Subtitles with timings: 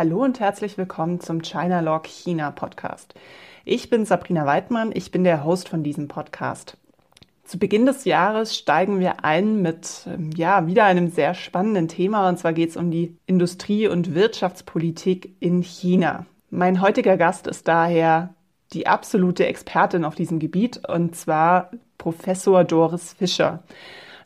[0.00, 3.12] Hallo und herzlich willkommen zum China Log China Podcast.
[3.66, 6.78] Ich bin Sabrina Weidmann, ich bin der Host von diesem Podcast.
[7.44, 12.30] Zu Beginn des Jahres steigen wir ein mit ähm, ja, wieder einem sehr spannenden Thema
[12.30, 16.24] und zwar geht es um die Industrie- und Wirtschaftspolitik in China.
[16.48, 18.32] Mein heutiger Gast ist daher
[18.72, 23.64] die absolute Expertin auf diesem Gebiet und zwar Professor Doris Fischer.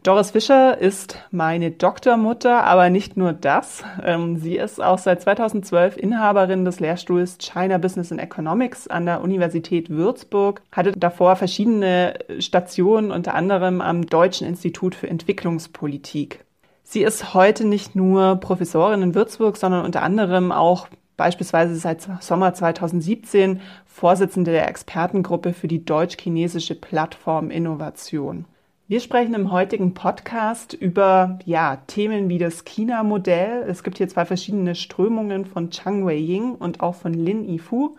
[0.04, 3.84] Doris Fischer ist meine Doktormutter, aber nicht nur das.
[4.04, 9.22] Ähm, sie ist auch seit 2012 Inhaberin des Lehrstuhls China Business and Economics an der
[9.22, 16.44] Universität Würzburg, hatte davor verschiedene Stationen, unter anderem am Deutschen Institut für Entwicklungspolitik.
[16.82, 22.52] Sie ist heute nicht nur Professorin in Würzburg, sondern unter anderem auch beispielsweise seit Sommer
[22.52, 28.44] 2017 Vorsitzende der Expertengruppe für die deutsch-chinesische Plattform Innovation.
[28.86, 33.64] Wir sprechen im heutigen Podcast über ja, Themen wie das China-Modell.
[33.66, 37.96] Es gibt hier zwei verschiedene Strömungen von Chang Wei-ying und auch von Lin Yifu,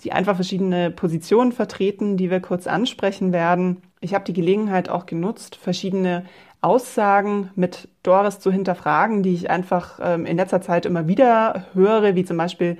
[0.00, 3.76] die einfach verschiedene Positionen vertreten, die wir kurz ansprechen werden.
[4.00, 6.24] Ich habe die Gelegenheit auch genutzt, verschiedene
[6.62, 12.16] Aussagen mit Doris zu hinterfragen, die ich einfach ähm, in letzter Zeit immer wieder höre,
[12.16, 12.76] wie zum Beispiel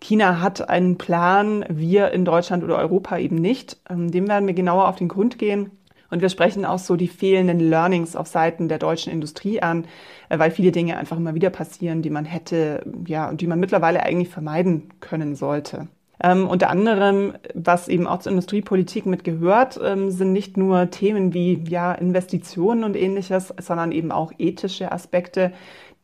[0.00, 3.76] China hat einen Plan, wir in Deutschland oder Europa eben nicht.
[3.88, 5.77] Ähm, dem werden wir genauer auf den Grund gehen.
[6.10, 9.84] Und wir sprechen auch so die fehlenden Learnings auf Seiten der deutschen Industrie an,
[10.28, 13.60] äh, weil viele Dinge einfach immer wieder passieren, die man hätte, ja, und die man
[13.60, 15.88] mittlerweile eigentlich vermeiden können sollte.
[16.20, 21.62] Ähm, unter anderem, was eben auch zur Industriepolitik mitgehört, ähm, sind nicht nur Themen wie
[21.68, 25.52] ja, Investitionen und ähnliches, sondern eben auch ethische Aspekte,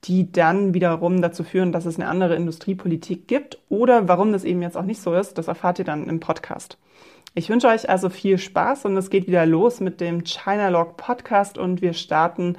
[0.05, 4.62] die dann wiederum dazu führen, dass es eine andere Industriepolitik gibt oder warum das eben
[4.62, 6.78] jetzt auch nicht so ist, das erfahrt ihr dann im Podcast.
[7.37, 10.97] Ich wünsche euch also viel Spaß und es geht wieder los mit dem China Log
[10.97, 12.57] Podcast und wir starten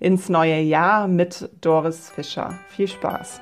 [0.00, 2.52] ins neue Jahr mit Doris Fischer.
[2.68, 3.40] Viel Spaß.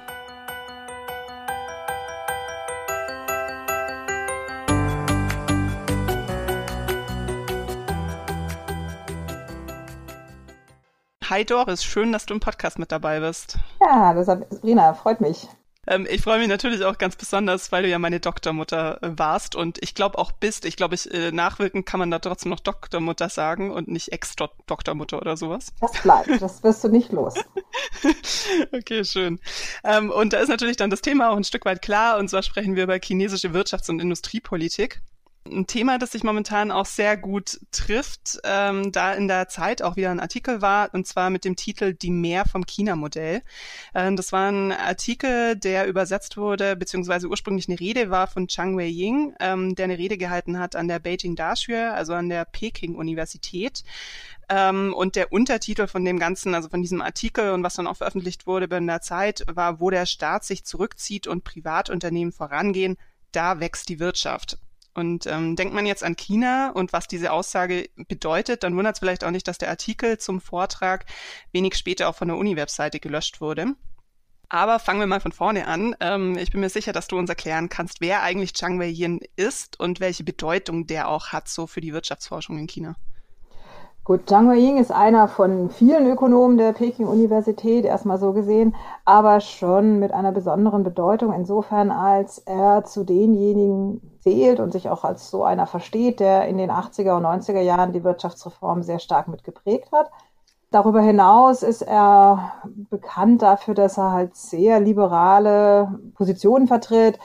[11.29, 13.58] Hi Doris, schön, dass du im Podcast mit dabei bist.
[13.80, 15.48] Ja, das hat Sabrina, freut mich.
[15.86, 19.55] Ähm, ich freue mich natürlich auch ganz besonders, weil du ja meine Doktormutter äh, warst
[19.55, 20.64] und ich glaube auch bist.
[20.64, 25.20] Ich glaube, ich äh, nachwirkend kann man da trotzdem noch Doktormutter sagen und nicht Ex-Doktormutter
[25.20, 25.73] oder sowas.
[25.80, 27.35] Das bleibt, das wirst du nicht los.
[28.73, 29.39] okay, schön.
[29.85, 32.42] Ähm, und da ist natürlich dann das Thema auch ein Stück weit klar und zwar
[32.42, 35.02] sprechen wir über chinesische Wirtschafts- und Industriepolitik
[35.51, 39.96] ein Thema, das sich momentan auch sehr gut trifft, ähm, da in der Zeit auch
[39.96, 43.42] wieder ein Artikel war, und zwar mit dem Titel Die Mehr vom China-Modell.
[43.95, 48.77] Ähm, das war ein Artikel, der übersetzt wurde, beziehungsweise ursprünglich eine Rede war von Chang
[48.77, 53.84] Wei-ying, ähm, der eine Rede gehalten hat an der Beijing Dashue, also an der Peking-Universität.
[54.48, 57.96] Ähm, und der Untertitel von dem Ganzen, also von diesem Artikel und was dann auch
[57.96, 62.96] veröffentlicht wurde in der Zeit, war, wo der Staat sich zurückzieht und Privatunternehmen vorangehen,
[63.33, 64.58] da wächst die Wirtschaft.
[64.96, 69.01] Und ähm, denkt man jetzt an China und was diese Aussage bedeutet, dann wundert es
[69.01, 71.05] vielleicht auch nicht, dass der Artikel zum Vortrag
[71.52, 73.74] wenig später auch von der Uni-Webseite gelöscht wurde.
[74.48, 75.95] Aber fangen wir mal von vorne an.
[76.01, 79.79] Ähm, ich bin mir sicher, dass du uns erklären kannst, wer eigentlich Zhang Wei-yin ist
[79.79, 82.96] und welche Bedeutung der auch hat so für die Wirtschaftsforschung in China.
[84.06, 89.98] Gut, Zhang Weiying ist einer von vielen Ökonomen der Peking-Universität, erstmal so gesehen, aber schon
[89.98, 95.42] mit einer besonderen Bedeutung insofern, als er zu denjenigen zählt und sich auch als so
[95.42, 100.08] einer versteht, der in den 80er und 90er Jahren die Wirtschaftsreform sehr stark mitgeprägt hat.
[100.70, 102.52] Darüber hinaus ist er
[102.90, 107.18] bekannt dafür, dass er halt sehr liberale Positionen vertritt.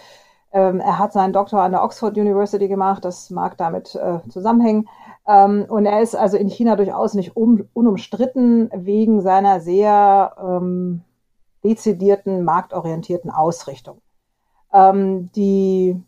[0.51, 4.89] Ähm, er hat seinen Doktor an der Oxford University gemacht, das mag damit äh, zusammenhängen.
[5.27, 11.03] Ähm, und er ist also in China durchaus nicht um, unumstritten wegen seiner sehr ähm,
[11.63, 14.01] dezidierten, marktorientierten Ausrichtung.
[14.73, 16.01] Ähm, die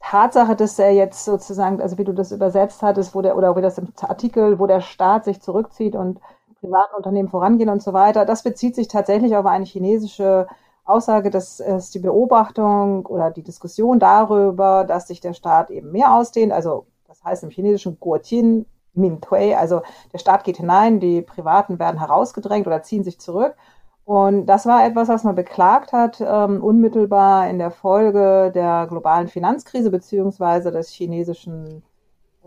[0.00, 3.62] Tatsache, dass er jetzt sozusagen, also wie du das übersetzt hattest, wo der, oder wie
[3.62, 6.20] das im Artikel, wo der Staat sich zurückzieht und
[6.60, 10.46] privaten Unternehmen vorangehen und so weiter, das bezieht sich tatsächlich auf eine chinesische
[10.84, 16.14] Aussage, dass es die Beobachtung oder die Diskussion darüber, dass sich der Staat eben mehr
[16.14, 21.22] ausdehnt, also das heißt im Chinesischen Guotin Min Tui, also der Staat geht hinein, die
[21.22, 23.56] Privaten werden herausgedrängt oder ziehen sich zurück.
[24.04, 29.28] Und das war etwas, was man beklagt hat, ähm, unmittelbar in der Folge der globalen
[29.28, 31.82] Finanzkrise beziehungsweise des chinesischen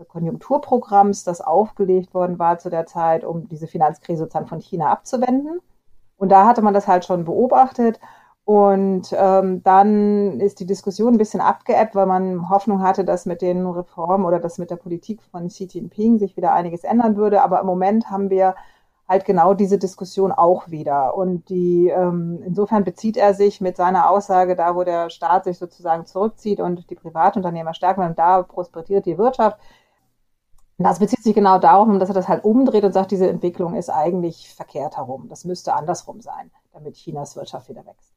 [0.08, 5.60] Konjunkturprogramms, das aufgelegt worden war zu der Zeit, um diese Finanzkrise sozusagen von China abzuwenden.
[6.16, 8.00] Und da hatte man das halt schon beobachtet.
[8.44, 13.40] Und ähm, dann ist die Diskussion ein bisschen abgeebbt, weil man Hoffnung hatte, dass mit
[13.40, 17.42] den Reformen oder dass mit der Politik von Xi Jinping sich wieder einiges ändern würde.
[17.42, 18.54] Aber im Moment haben wir
[19.08, 21.16] halt genau diese Diskussion auch wieder.
[21.16, 25.58] Und die ähm, insofern bezieht er sich mit seiner Aussage, da wo der Staat sich
[25.58, 29.58] sozusagen zurückzieht und die Privatunternehmer stärken, und da prosperiert die Wirtschaft.
[30.78, 33.90] Das bezieht sich genau darauf, dass er das halt umdreht und sagt, diese Entwicklung ist
[33.90, 35.28] eigentlich verkehrt herum.
[35.28, 38.13] Das müsste andersrum sein, damit Chinas Wirtschaft wieder wächst.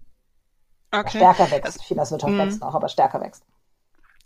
[0.91, 1.17] Okay.
[1.17, 1.65] Stärker wächst.
[1.65, 2.39] Also, Chinas Wirtschaft mm.
[2.39, 3.43] wächst noch, aber stärker wächst.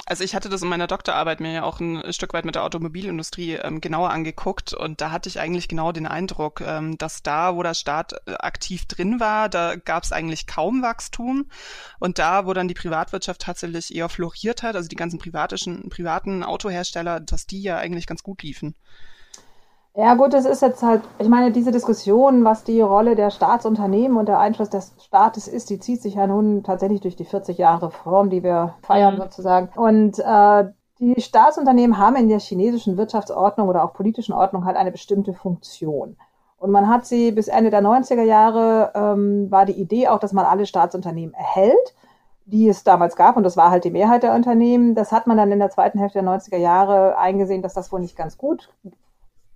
[0.06, 2.64] Also ich hatte das in meiner Doktorarbeit mir ja auch ein Stück weit mit der
[2.64, 7.56] Automobilindustrie ähm, genauer angeguckt und da hatte ich eigentlich genau den Eindruck, ähm, dass da,
[7.56, 11.46] wo der Staat äh, aktiv drin war, da gab es eigentlich kaum Wachstum
[12.00, 16.44] und da, wo dann die Privatwirtschaft tatsächlich eher floriert hat, also die ganzen privatischen, privaten
[16.44, 18.76] Autohersteller, dass die ja eigentlich ganz gut liefen.
[19.94, 24.18] Ja, gut, es ist jetzt halt, ich meine, diese Diskussion, was die Rolle der Staatsunternehmen
[24.18, 27.58] und der Einfluss des Staates ist, die zieht sich ja nun tatsächlich durch die 40
[27.58, 29.24] Jahre Reform, die wir feiern mhm.
[29.24, 29.70] sozusagen.
[29.76, 34.94] Und äh, die Staatsunternehmen haben in der chinesischen Wirtschaftsordnung oder auch politischen Ordnung halt eine
[34.94, 36.16] bestimmte Funktion.
[36.58, 40.32] Und man hat sie bis Ende der 90er Jahre, ähm, war die Idee auch, dass
[40.32, 41.96] man alle Staatsunternehmen erhält
[42.46, 44.94] die es damals gab, und das war halt die Mehrheit der Unternehmen.
[44.94, 48.02] Das hat man dann in der zweiten Hälfte der 90er Jahre eingesehen, dass das wohl
[48.02, 48.70] nicht ganz gut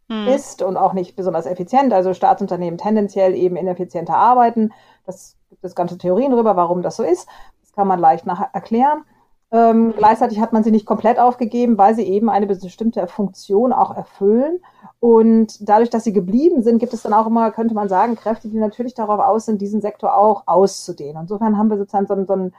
[0.10, 0.28] hm.
[0.28, 1.94] ist und auch nicht besonders effizient.
[1.94, 4.72] Also Staatsunternehmen tendenziell eben ineffizienter arbeiten.
[5.06, 7.28] Das gibt es ganze Theorien darüber, warum das so ist.
[7.62, 9.04] Das kann man leicht nachher erklären.
[9.52, 13.96] Ähm, gleichzeitig hat man sie nicht komplett aufgegeben, weil sie eben eine bestimmte Funktion auch
[13.96, 14.60] erfüllen.
[15.00, 18.50] Und dadurch, dass sie geblieben sind, gibt es dann auch immer, könnte man sagen, Kräfte,
[18.50, 21.22] die natürlich darauf aus sind, diesen Sektor auch auszudehnen.
[21.22, 22.54] Insofern haben wir sozusagen so, so ein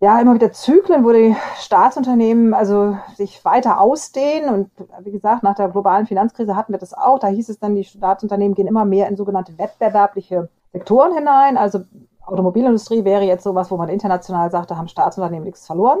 [0.00, 4.52] ja, immer wieder Zyklen, wo die Staatsunternehmen also sich weiter ausdehnen.
[4.52, 4.70] Und
[5.00, 7.18] wie gesagt, nach der globalen Finanzkrise hatten wir das auch.
[7.18, 11.56] Da hieß es dann, die Staatsunternehmen gehen immer mehr in sogenannte wettbewerbliche Sektoren hinein.
[11.56, 11.80] Also
[12.26, 16.00] Automobilindustrie wäre jetzt sowas, wo man international sagt, da haben Staatsunternehmen nichts verloren.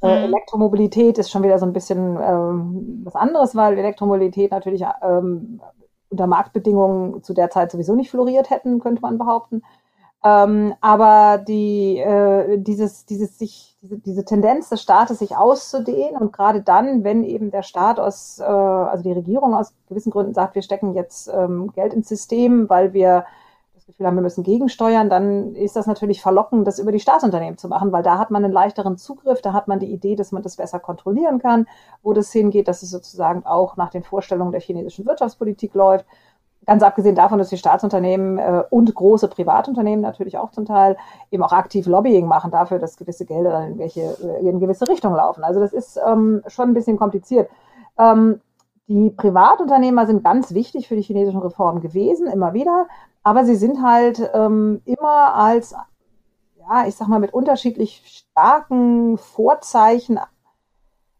[0.00, 0.34] Äh, mhm.
[0.34, 5.60] Elektromobilität ist schon wieder so ein bisschen ähm, was anderes, weil Elektromobilität natürlich ähm,
[6.08, 9.62] unter Marktbedingungen zu der Zeit sowieso nicht floriert hätten, könnte man behaupten.
[10.22, 16.32] Ähm, aber die, äh, dieses, dieses sich, diese, diese Tendenz des Staates, sich auszudehnen und
[16.32, 20.54] gerade dann, wenn eben der Staat aus, äh, also die Regierung aus gewissen Gründen sagt,
[20.54, 23.24] wir stecken jetzt ähm, Geld ins System, weil wir
[23.74, 27.56] das Gefühl haben, wir müssen gegensteuern, dann ist das natürlich verlockend, das über die Staatsunternehmen
[27.56, 30.32] zu machen, weil da hat man einen leichteren Zugriff, da hat man die Idee, dass
[30.32, 31.66] man das besser kontrollieren kann,
[32.02, 36.04] wo das hingeht, dass es sozusagen auch nach den Vorstellungen der chinesischen Wirtschaftspolitik läuft.
[36.66, 40.96] Ganz abgesehen davon, dass die Staatsunternehmen äh, und große Privatunternehmen natürlich auch zum Teil
[41.30, 44.86] eben auch aktiv Lobbying machen dafür, dass gewisse Gelder dann in, welche, äh, in gewisse
[44.86, 45.42] Richtung laufen.
[45.42, 47.48] Also das ist ähm, schon ein bisschen kompliziert.
[47.98, 48.40] Ähm,
[48.88, 52.88] die Privatunternehmer sind ganz wichtig für die chinesischen Reformen gewesen, immer wieder,
[53.22, 55.74] aber sie sind halt ähm, immer als,
[56.58, 60.18] ja, ich sag mal, mit unterschiedlich starken Vorzeichen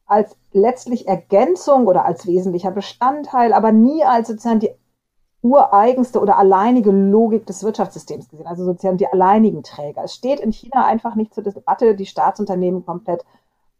[0.04, 4.74] als letztlich Ergänzung oder als wesentlicher Bestandteil, aber nie als sozusagen die
[5.42, 10.04] ureigenste oder alleinige Logik des Wirtschaftssystems gesehen, also sozusagen die alleinigen Träger.
[10.04, 13.24] Es steht in China einfach nicht zur Debatte, die Staatsunternehmen komplett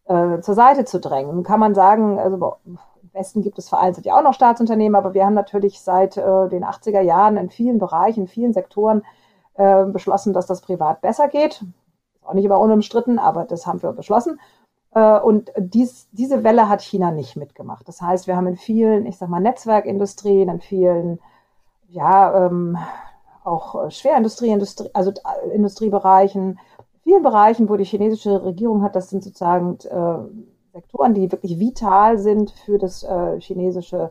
[0.07, 1.43] äh, zur Seite zu drängen.
[1.43, 2.79] Kann man sagen, also im
[3.13, 6.65] Westen gibt es vereinzelt ja auch noch Staatsunternehmen, aber wir haben natürlich seit äh, den
[6.65, 9.03] 80er Jahren in vielen Bereichen, in vielen Sektoren
[9.55, 11.63] äh, beschlossen, dass das privat besser geht.
[12.15, 14.41] Ist auch nicht immer unumstritten, aber das haben wir beschlossen.
[14.95, 17.87] Äh, und dies, diese Welle hat China nicht mitgemacht.
[17.87, 21.21] Das heißt, wir haben in vielen, ich sag mal, Netzwerkindustrien, in vielen
[21.91, 22.79] ja, ähm,
[23.45, 26.59] auch äh, Schwerindustrie, Industrie, also äh, Industriebereichen,
[27.03, 32.19] vielen Bereichen, wo die chinesische Regierung hat, das sind sozusagen äh, Sektoren, die wirklich vital
[32.19, 34.11] sind für das äh, chinesische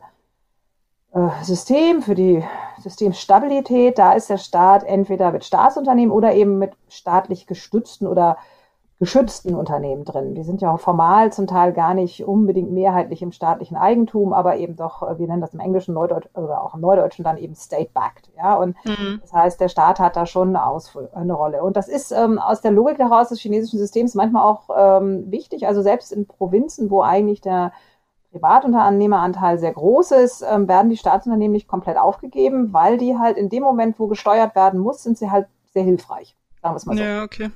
[1.12, 2.44] äh, System, für die
[2.78, 3.98] Systemstabilität.
[3.98, 8.36] Da ist der Staat entweder mit Staatsunternehmen oder eben mit staatlich gestützten oder
[9.00, 10.34] geschützten Unternehmen drin.
[10.34, 14.58] Die sind ja auch formal zum Teil gar nicht unbedingt mehrheitlich im staatlichen Eigentum, aber
[14.58, 17.54] eben doch, äh, wir nennen das im Englischen Neudeutsch oder auch im Neudeutschen dann eben
[17.54, 18.30] state-backed.
[18.36, 19.20] Ja, und mhm.
[19.22, 21.64] das heißt, der Staat hat da schon eine, Ausf eine Rolle.
[21.64, 25.66] Und das ist ähm, aus der Logik heraus des chinesischen Systems manchmal auch ähm, wichtig.
[25.66, 27.72] Also selbst in Provinzen, wo eigentlich der
[28.32, 33.48] Privatunternehmeranteil sehr groß ist, ähm, werden die Staatsunternehmen nicht komplett aufgegeben, weil die halt in
[33.48, 36.36] dem Moment, wo gesteuert werden muss, sind sie halt sehr hilfreich.
[36.60, 37.02] Sagen wir es mal so.
[37.02, 37.50] Ja, okay.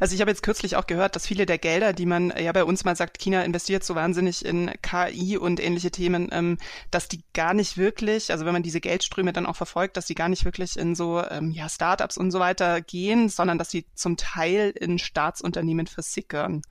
[0.00, 2.64] Also ich habe jetzt kürzlich auch gehört, dass viele der Gelder, die man ja bei
[2.64, 6.58] uns mal sagt, China investiert so wahnsinnig in KI und ähnliche Themen, ähm,
[6.90, 10.14] dass die gar nicht wirklich, also wenn man diese Geldströme dann auch verfolgt, dass die
[10.14, 13.86] gar nicht wirklich in so ähm, ja, Startups und so weiter gehen, sondern dass sie
[13.94, 16.62] zum Teil in Staatsunternehmen versickern.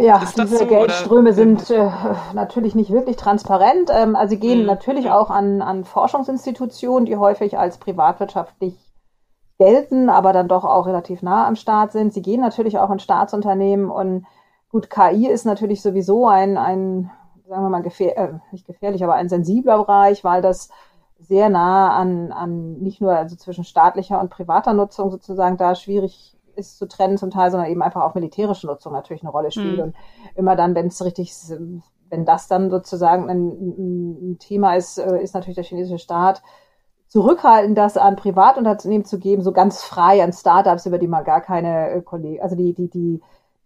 [0.00, 1.32] Ja, diese so, Geldströme oder?
[1.34, 1.90] sind äh,
[2.32, 3.90] natürlich nicht wirklich transparent.
[3.92, 4.66] Ähm, also sie gehen mhm.
[4.66, 8.74] natürlich auch an, an Forschungsinstitutionen, die häufig als privatwirtschaftlich
[9.60, 12.14] gelten, aber dann doch auch relativ nah am Staat sind.
[12.14, 14.24] Sie gehen natürlich auch in Staatsunternehmen und
[14.70, 17.10] gut, KI ist natürlich sowieso ein, ein
[17.46, 20.70] sagen wir mal, gefähr äh, nicht gefährlich, aber ein sensibler Bereich, weil das
[21.18, 26.38] sehr nah an, an nicht nur also zwischen staatlicher und privater Nutzung sozusagen da schwierig
[26.56, 29.76] ist zu trennen zum Teil, sondern eben einfach auch militärische Nutzung natürlich eine Rolle spielt.
[29.76, 29.82] Mhm.
[29.82, 29.96] Und
[30.36, 31.34] immer dann, wenn es richtig,
[32.08, 36.42] wenn das dann sozusagen ein, ein, Thema ist, äh, ist natürlich der chinesische Staat
[37.10, 41.40] zurückhaltend, das an Privatunternehmen zu geben, so ganz frei an Startups, über die man gar
[41.40, 43.20] keine äh, Kollegen, also die, die, die,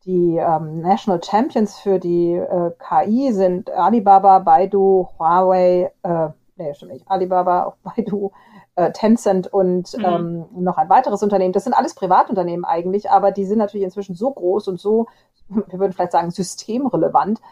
[0.07, 6.93] die ähm, National Champions für die äh, KI sind Alibaba, Baidu, Huawei, äh, nee, stimmt
[6.93, 8.33] nicht, Alibaba, Baidu,
[8.77, 10.05] äh, Tencent und mhm.
[10.05, 11.53] ähm, noch ein weiteres Unternehmen.
[11.53, 15.07] Das sind alles Privatunternehmen eigentlich, aber die sind natürlich inzwischen so groß und so,
[15.49, 17.43] wir würden vielleicht sagen, systemrelevant,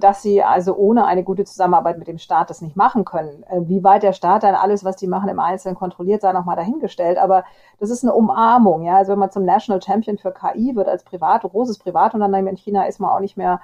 [0.00, 3.44] dass sie also ohne eine gute Zusammenarbeit mit dem Staat das nicht machen können.
[3.44, 6.56] Äh, wie weit der Staat dann alles, was die machen, im Einzelnen kontrolliert, sei nochmal
[6.56, 7.18] dahingestellt.
[7.18, 7.44] Aber
[7.78, 8.82] das ist eine Umarmung.
[8.82, 12.56] Ja, also wenn man zum National Champion für KI wird als privat, großes Privatunternehmen in
[12.56, 13.60] China, ist man auch nicht mehr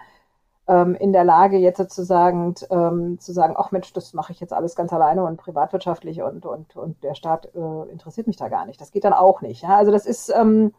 [0.68, 4.52] ähm, in der Lage, jetzt sozusagen ähm, zu sagen, ach Mensch, das mache ich jetzt
[4.52, 8.66] alles ganz alleine und privatwirtschaftlich und, und, und der Staat äh, interessiert mich da gar
[8.66, 8.80] nicht.
[8.80, 9.62] Das geht dann auch nicht.
[9.62, 9.76] Ja?
[9.76, 10.72] Also das ist ähm,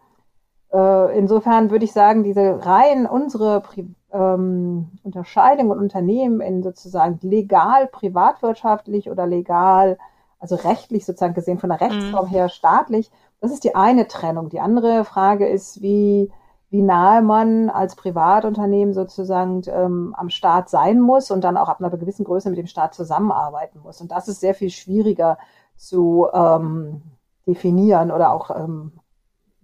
[0.74, 7.20] äh, insofern würde ich sagen, diese rein unsere Pri ähm, Unterscheidung und Unternehmen in sozusagen
[7.22, 9.98] legal privatwirtschaftlich oder legal,
[10.40, 12.30] also rechtlich sozusagen gesehen von der Rechtsform mhm.
[12.30, 14.50] her staatlich, das ist die eine Trennung.
[14.50, 16.32] Die andere Frage ist, wie
[16.76, 21.80] wie nahe man als Privatunternehmen sozusagen ähm, am Staat sein muss und dann auch ab
[21.80, 24.02] einer gewissen Größe mit dem Staat zusammenarbeiten muss.
[24.02, 25.38] Und das ist sehr viel schwieriger
[25.78, 27.02] zu ähm,
[27.48, 28.94] definieren oder auch ähm,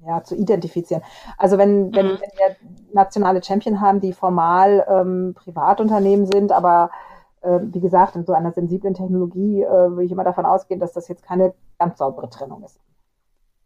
[0.05, 1.03] ja, zu identifizieren.
[1.38, 2.20] Also wenn, wenn, mhm.
[2.20, 2.55] wenn wir
[2.93, 6.91] nationale Champion haben, die formal ähm, Privatunternehmen sind, aber
[7.41, 10.93] äh, wie gesagt, in so einer sensiblen Technologie äh, würde ich immer davon ausgehen, dass
[10.93, 12.79] das jetzt keine ganz saubere Trennung ist.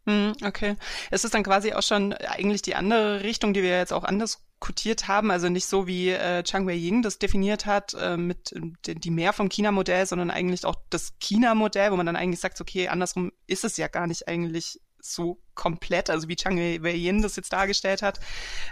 [0.08, 0.76] Hm, okay.
[1.10, 4.46] Es ist dann quasi auch schon eigentlich die andere Richtung, die wir jetzt auch anders
[4.66, 8.54] diskutiert haben, also nicht so wie äh, Chang Wei-Ying das definiert hat, äh, mit
[8.86, 12.60] die, die mehr vom China-Modell, sondern eigentlich auch das China-Modell, wo man dann eigentlich sagt,
[12.62, 14.80] okay, andersrum ist es ja gar nicht eigentlich
[15.14, 18.20] so komplett, also wie Chang Wei-Yin das jetzt dargestellt hat.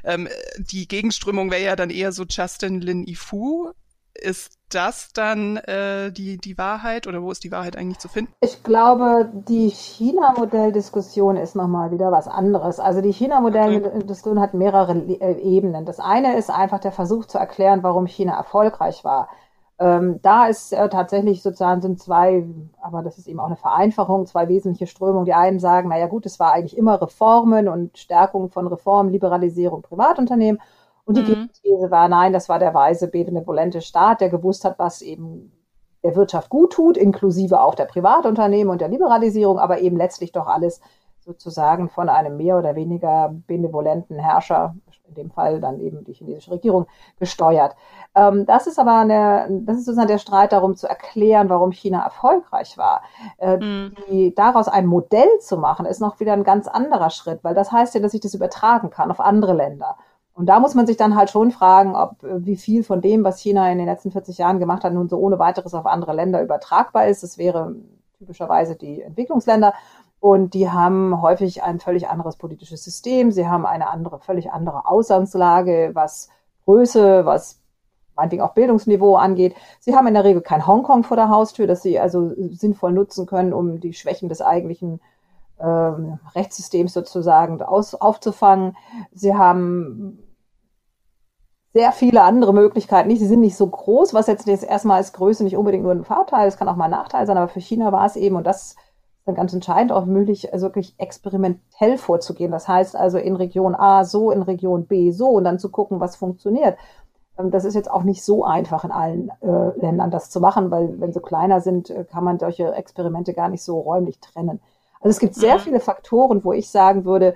[0.03, 3.73] Ähm, die Gegenströmung wäre ja dann eher so Justin Lin Ifu,
[4.15, 8.33] ist das dann äh, die, die Wahrheit oder wo ist die Wahrheit eigentlich zu finden?
[8.41, 12.79] Ich glaube, die China-Modell-Diskussion ist nochmal wieder was anderes.
[12.79, 15.85] Also die China-Modell-Diskussion hat mehrere äh, Ebenen.
[15.85, 19.29] Das eine ist einfach der Versuch zu erklären, warum China erfolgreich war.
[19.79, 22.45] Ähm, da ist äh, tatsächlich sozusagen sind zwei,
[22.81, 25.25] aber das ist eben auch eine Vereinfachung, zwei wesentliche Strömungen.
[25.25, 29.81] Die einen sagen, naja gut, es war eigentlich immer Reformen und Stärkung von Reformen, Liberalisierung
[29.81, 30.61] Privatunternehmen.
[31.05, 31.49] Und die mhm.
[31.61, 35.51] These war, nein, das war der weise, benevolente Staat, der gewusst hat, was eben
[36.03, 40.47] der Wirtschaft gut tut, inklusive auch der Privatunternehmen und der Liberalisierung, aber eben letztlich doch
[40.47, 40.81] alles
[41.23, 44.75] sozusagen von einem mehr oder weniger benevolenten Herrscher,
[45.07, 46.87] in dem Fall dann eben die chinesische Regierung,
[47.19, 47.75] gesteuert.
[48.15, 52.03] Ähm, das ist aber eine, das ist sozusagen der Streit darum zu erklären, warum China
[52.03, 53.01] erfolgreich war.
[53.37, 53.95] Äh, mhm.
[54.09, 57.71] die, daraus ein Modell zu machen, ist noch wieder ein ganz anderer Schritt, weil das
[57.71, 59.97] heißt ja, dass ich das übertragen kann auf andere Länder.
[60.33, 63.23] Und da muss man sich dann halt schon fragen, ob äh, wie viel von dem,
[63.23, 66.13] was China in den letzten 40 Jahren gemacht hat, nun so ohne weiteres auf andere
[66.13, 67.23] Länder übertragbar ist.
[67.23, 67.75] Das wäre
[68.17, 69.73] typischerweise die Entwicklungsländer.
[70.23, 73.33] Und die haben häufig ein völlig anderes politisches System.
[73.33, 76.29] Sie haben eine andere, völlig andere Ausgangslage, was
[76.63, 77.59] Größe, was
[78.15, 79.53] meinetwegen auch Bildungsniveau angeht.
[79.81, 83.25] Sie haben in der Regel kein Hongkong vor der Haustür, das sie also sinnvoll nutzen
[83.25, 85.01] können, um die Schwächen des eigentlichen
[85.59, 88.77] ähm, Rechtssystems sozusagen aus, aufzufangen.
[89.11, 90.19] Sie haben
[91.73, 93.19] sehr viele andere Möglichkeiten nicht.
[93.19, 96.05] Sie sind nicht so groß, was jetzt, jetzt erstmal als Größe nicht unbedingt nur ein
[96.05, 98.47] Vorteil, es kann auch mal ein Nachteil sein, aber für China war es eben, und
[98.47, 98.77] das
[99.25, 102.51] dann ganz entscheidend, auch möglich, also wirklich experimentell vorzugehen.
[102.51, 105.99] Das heißt also in Region A so, in Region B so und dann zu gucken,
[105.99, 106.77] was funktioniert.
[107.37, 110.71] Ähm, das ist jetzt auch nicht so einfach in allen äh, Ländern das zu machen,
[110.71, 114.59] weil wenn sie kleiner sind, äh, kann man solche Experimente gar nicht so räumlich trennen.
[114.99, 115.59] Also es gibt sehr mhm.
[115.59, 117.35] viele Faktoren, wo ich sagen würde,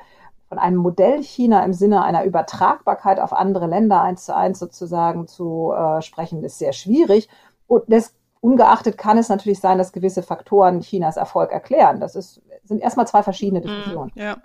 [0.50, 5.27] von einem Modell China im Sinne einer Übertragbarkeit auf andere Länder eins zu eins sozusagen
[5.27, 7.27] zu äh, sprechen, ist sehr schwierig.
[7.67, 12.00] Und das ungeachtet kann es natürlich sein, dass gewisse Faktoren Chinas Erfolg erklären.
[12.00, 14.12] Das ist, sind erstmal zwei verschiedene mhm, Diskussionen.
[14.15, 14.38] Ja.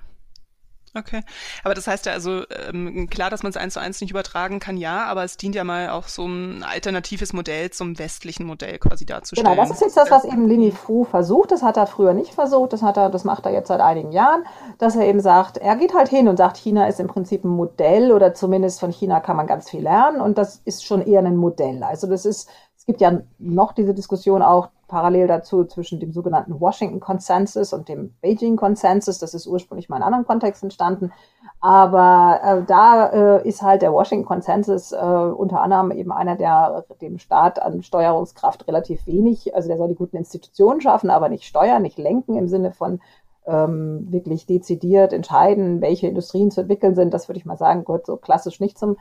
[0.94, 1.22] Okay.
[1.64, 4.58] Aber das heißt ja also, ähm, klar, dass man es eins zu eins nicht übertragen
[4.60, 8.78] kann, ja, aber es dient ja mal auch so ein alternatives Modell zum westlichen Modell
[8.78, 9.50] quasi darzustellen.
[9.50, 11.50] Genau, das ist jetzt das, was eben Lini Fu versucht.
[11.50, 12.74] Das hat er früher nicht versucht.
[12.74, 14.44] Das hat er, das macht er jetzt seit einigen Jahren,
[14.78, 17.48] dass er eben sagt, er geht halt hin und sagt, China ist im Prinzip ein
[17.48, 21.20] Modell oder zumindest von China kann man ganz viel lernen und das ist schon eher
[21.20, 21.82] ein Modell.
[21.82, 22.50] Also das ist
[22.82, 27.88] Es gibt ja noch diese Diskussion auch parallel dazu zwischen dem sogenannten Washington Consensus und
[27.88, 29.20] dem Beijing Consensus.
[29.20, 31.12] Das ist ursprünglich mal in einem anderen Kontext entstanden.
[31.60, 36.84] Aber äh, da äh, ist halt der Washington Consensus äh, unter anderem eben einer, der
[37.00, 41.44] dem Staat an Steuerungskraft relativ wenig, also der soll die guten Institutionen schaffen, aber nicht
[41.44, 42.98] steuern, nicht lenken im Sinne von
[43.46, 47.14] ähm, wirklich dezidiert entscheiden, welche Industrien zu entwickeln sind.
[47.14, 48.96] Das würde ich mal sagen, gehört so klassisch nicht zum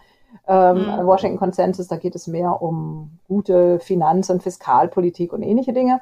[0.47, 1.05] ähm, mhm.
[1.05, 1.87] Washington Consensus.
[1.87, 6.01] Da geht es mehr um gute Finanz- und Fiskalpolitik und ähnliche Dinge.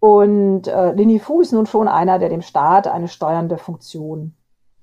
[0.00, 4.34] Und äh, Lini Fu ist nun schon einer, der dem Staat eine steuernde Funktion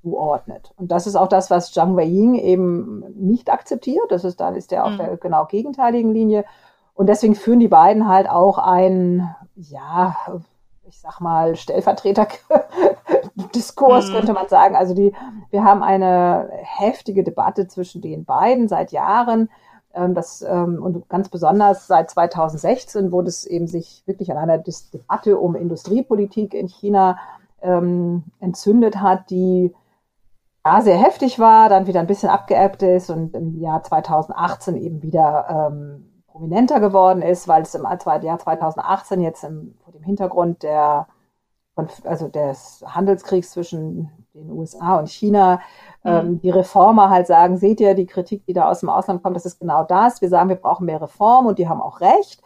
[0.02, 0.72] zuordnet.
[0.78, 4.06] Und das ist auch das, was Zhang Weiying eben nicht akzeptiert.
[4.10, 4.98] Das ist, dann ist er auf mhm.
[4.98, 6.46] der genau gegenteiligen Linie.
[6.94, 10.16] Und deswegen führen die beiden halt auch ein, ja,
[10.90, 14.14] ich sag mal, Stellvertreter-Diskurs, mhm.
[14.14, 14.76] könnte man sagen.
[14.76, 15.14] Also die,
[15.52, 19.50] wir haben eine heftige Debatte zwischen den beiden seit Jahren.
[19.94, 24.58] Ähm, das, ähm, und ganz besonders seit 2016, wo das eben sich wirklich an einer
[24.58, 27.18] Debatte um Industriepolitik in China
[27.62, 29.74] ähm, entzündet hat, die
[30.66, 35.02] ja, sehr heftig war, dann wieder ein bisschen abgeebbt ist und im Jahr 2018 eben
[35.02, 36.09] wieder ähm,
[36.40, 41.08] prominenter geworden ist, weil es im Jahr 2018 jetzt im, vor dem Hintergrund der,
[42.06, 45.60] also des Handelskriegs zwischen den USA und China
[46.04, 46.12] mhm.
[46.12, 49.36] ähm, die Reformer halt sagen, seht ihr, die Kritik, die da aus dem Ausland kommt,
[49.36, 50.22] das ist genau das.
[50.22, 52.42] Wir sagen, wir brauchen mehr Reform und die haben auch recht.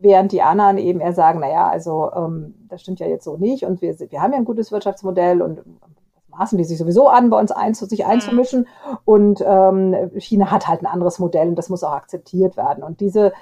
[0.00, 3.64] Während die anderen eben eher sagen, naja, also ähm, das stimmt ja jetzt so nicht
[3.64, 5.60] und wir, wir haben ja ein gutes Wirtschaftsmodell und
[6.38, 8.10] maßen die sich sowieso an, bei uns einzu, sich mhm.
[8.10, 8.68] einzumischen.
[9.04, 12.82] Und ähm, China hat halt ein anderes Modell und das muss auch akzeptiert werden.
[12.82, 13.32] Und diese,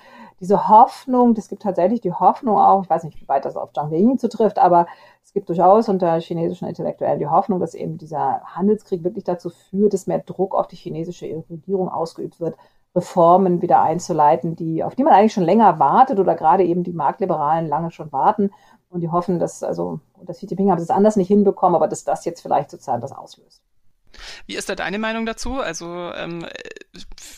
[0.40, 3.72] diese Hoffnung, es gibt tatsächlich die Hoffnung auch, ich weiß nicht, wie weit das auf
[3.72, 4.86] Zhang Weiying zutrifft, aber
[5.22, 9.92] es gibt durchaus unter chinesischen Intellektuellen die Hoffnung, dass eben dieser Handelskrieg wirklich dazu führt,
[9.92, 12.56] dass mehr Druck auf die chinesische Regierung ausgeübt wird,
[12.94, 16.94] Reformen wieder einzuleiten, die, auf die man eigentlich schon länger wartet oder gerade eben die
[16.94, 18.50] Marktliberalen lange schon warten
[18.96, 22.04] und die hoffen, dass, also, dass Xi Jinping hat es anders nicht hinbekommen, aber dass
[22.04, 23.62] das jetzt vielleicht sozusagen das auslöst.
[24.46, 25.60] Wie ist da deine Meinung dazu?
[25.60, 26.46] Also ähm,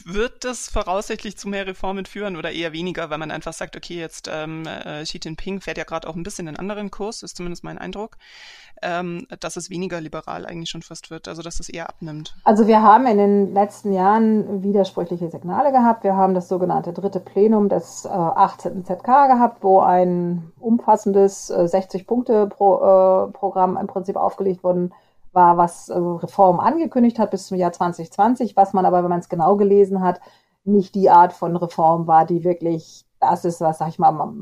[0.04, 3.98] wird das voraussichtlich zu mehr Reformen führen oder eher weniger, weil man einfach sagt, okay,
[3.98, 7.36] jetzt ähm, äh, Xi Jinping fährt ja gerade auch ein bisschen einen anderen Kurs, ist
[7.36, 8.16] zumindest mein Eindruck,
[8.82, 12.36] ähm, dass es weniger liberal eigentlich schon fast wird, also dass es eher abnimmt.
[12.44, 16.04] Also wir haben in den letzten Jahren widersprüchliche Signale gehabt.
[16.04, 18.84] Wir haben das sogenannte dritte Plenum des äh, 18.
[18.84, 24.90] ZK gehabt, wo ein umfassendes äh, 60-Punkte-Programm äh, im Prinzip aufgelegt wurde
[25.38, 29.20] war, was äh, Reform angekündigt hat bis zum Jahr 2020, was man aber, wenn man
[29.20, 30.20] es genau gelesen hat,
[30.64, 34.32] nicht die Art von Reform war, die wirklich das ist, was, sag ich mal,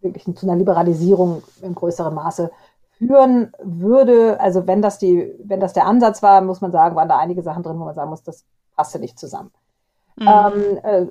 [0.00, 2.50] wirklich zu einer Liberalisierung im größeren Maße
[2.98, 4.40] führen würde.
[4.40, 7.42] Also wenn das die, wenn das der Ansatz war, muss man sagen, waren da einige
[7.42, 8.44] Sachen drin, wo man sagen muss, das
[8.74, 9.52] passte nicht zusammen.
[10.16, 10.28] Mhm.
[10.28, 11.06] Ähm, äh,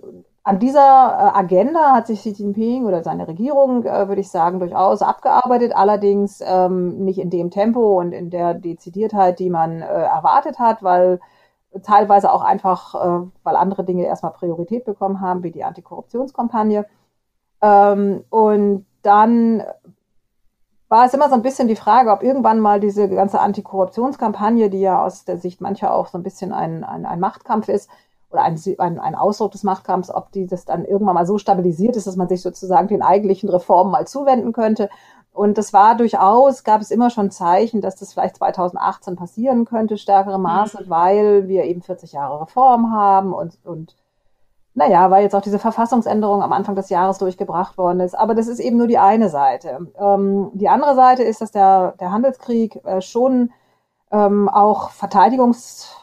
[0.46, 4.60] an dieser äh, Agenda hat sich Xi Jinping oder seine Regierung, äh, würde ich sagen,
[4.60, 9.86] durchaus abgearbeitet, allerdings ähm, nicht in dem Tempo und in der Dezidiertheit, die man äh,
[9.86, 11.20] erwartet hat, weil
[11.82, 16.86] teilweise auch einfach, äh, weil andere Dinge erstmal Priorität bekommen haben, wie die Antikorruptionskampagne.
[17.62, 19.64] Ähm, und dann
[20.90, 24.82] war es immer so ein bisschen die Frage, ob irgendwann mal diese ganze Antikorruptionskampagne, die
[24.82, 27.90] ja aus der Sicht mancher auch so ein bisschen ein, ein, ein Machtkampf ist,
[28.32, 32.08] oder ein, ein, ein Ausdruck des Machtkampfs, ob dieses dann irgendwann mal so stabilisiert ist,
[32.08, 34.90] dass man sich sozusagen den eigentlichen Reformen mal zuwenden könnte.
[35.32, 39.98] Und das war durchaus, gab es immer schon Zeichen, dass das vielleicht 2018 passieren könnte,
[39.98, 40.90] stärkere Maße, mhm.
[40.90, 43.96] weil wir eben 40 Jahre Reform haben und, und
[44.76, 48.14] naja, weil jetzt auch diese Verfassungsänderung am Anfang des Jahres durchgebracht worden ist.
[48.14, 49.88] Aber das ist eben nur die eine Seite.
[49.98, 53.52] Ähm, die andere Seite ist, dass der, der Handelskrieg äh, schon
[54.12, 55.96] ähm, auch Verteidigungs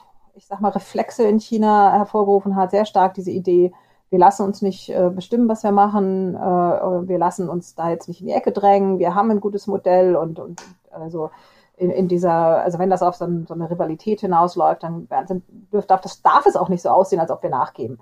[0.53, 3.73] sag mal, Reflexe in China hervorgerufen hat, sehr stark diese Idee,
[4.11, 8.09] wir lassen uns nicht äh, bestimmen, was wir machen, äh, wir lassen uns da jetzt
[8.09, 11.31] nicht in die Ecke drängen, wir haben ein gutes Modell und, und also
[11.79, 15.45] in, in dieser, also wenn das auf so, ein, so eine Rivalität hinausläuft, dann sind,
[15.73, 17.99] dürf, darf, das, darf es auch nicht so aussehen, als ob wir nachgeben.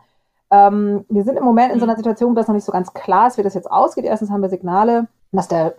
[0.51, 2.93] Ähm, wir sind im Moment in so einer Situation, wo das noch nicht so ganz
[2.93, 4.05] klar ist, wie das jetzt ausgeht.
[4.05, 5.75] Erstens haben wir Signale, dass der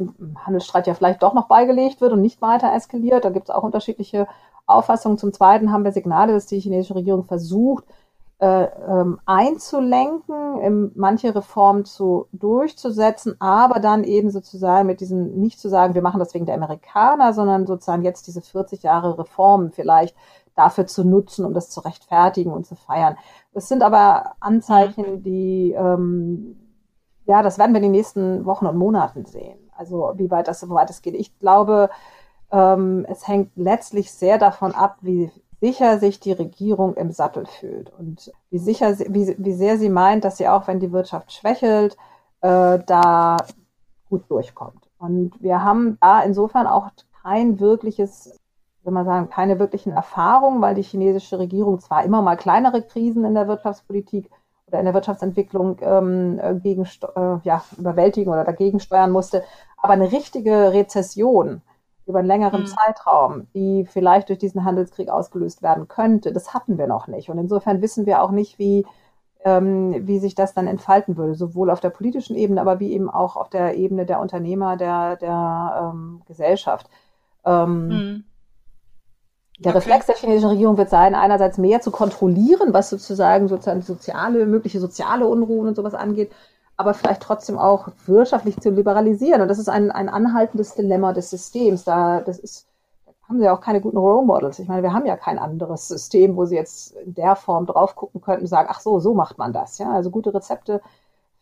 [0.46, 3.26] Handelsstreit ja vielleicht doch noch beigelegt wird und nicht weiter eskaliert.
[3.26, 4.28] Da gibt es auch unterschiedliche
[4.74, 5.18] Auffassung.
[5.18, 7.86] Zum Zweiten haben wir Signale, dass die chinesische Regierung versucht,
[8.42, 15.60] äh, ähm, einzulenken, ähm, manche Reformen zu durchzusetzen, aber dann eben sozusagen mit diesen, nicht
[15.60, 19.72] zu sagen, wir machen das wegen der Amerikaner, sondern sozusagen jetzt diese 40 Jahre Reformen
[19.72, 20.16] vielleicht
[20.56, 23.16] dafür zu nutzen, um das zu rechtfertigen und zu feiern.
[23.54, 26.58] Das sind aber Anzeichen, die, ähm,
[27.26, 29.60] ja, das werden wir in den nächsten Wochen und Monaten sehen.
[29.78, 31.14] Also wie weit das, wie weit es geht.
[31.14, 31.90] Ich glaube,
[32.52, 37.92] ähm, es hängt letztlich sehr davon ab, wie sicher sich die Regierung im Sattel fühlt
[37.98, 41.96] und wie sicher, wie, wie sehr sie meint, dass sie auch, wenn die Wirtschaft schwächelt,
[42.42, 43.38] äh, da
[44.10, 44.90] gut durchkommt.
[44.98, 46.90] Und wir haben da insofern auch
[47.24, 48.40] kein wirkliches,
[48.84, 53.24] soll man sagen, keine wirklichen Erfahrungen, weil die chinesische Regierung zwar immer mal kleinere Krisen
[53.24, 54.30] in der Wirtschaftspolitik
[54.68, 59.44] oder in der Wirtschaftsentwicklung ähm, gegen, äh, ja, überwältigen oder dagegen steuern musste,
[59.78, 61.62] aber eine richtige Rezession
[62.06, 62.68] über einen längeren mhm.
[62.68, 67.30] Zeitraum, die vielleicht durch diesen Handelskrieg ausgelöst werden könnte, das hatten wir noch nicht.
[67.30, 68.86] Und insofern wissen wir auch nicht, wie,
[69.46, 73.10] ähm, wie sich das dann entfalten würde, sowohl auf der politischen Ebene, aber wie eben
[73.10, 76.90] auch auf der Ebene der Unternehmer, der, der ähm, Gesellschaft.
[77.46, 78.24] Ähm, mhm.
[79.60, 79.78] Der okay.
[79.78, 84.80] Reflex der chinesischen Regierung wird sein, einerseits mehr zu kontrollieren, was sozusagen sozusagen soziale, mögliche
[84.80, 86.32] soziale Unruhen und sowas angeht,
[86.82, 89.42] aber vielleicht trotzdem auch wirtschaftlich zu liberalisieren.
[89.42, 91.84] Und das ist ein, ein anhaltendes Dilemma des Systems.
[91.84, 92.68] Da, das ist,
[93.30, 94.60] haben sie ja auch keine guten Role Models.
[94.60, 97.96] Ich meine, wir haben ja kein anderes System, wo sie jetzt in der Form drauf
[97.96, 99.78] gucken könnten und sagen, ach so, so macht man das.
[99.78, 100.82] Ja, also gute Rezepte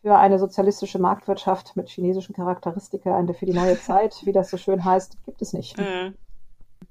[0.01, 4.57] für eine sozialistische Marktwirtschaft mit chinesischen Charakteristika, eine für die neue Zeit, wie das so
[4.57, 5.77] schön heißt, gibt es nicht.
[5.77, 6.13] Mhm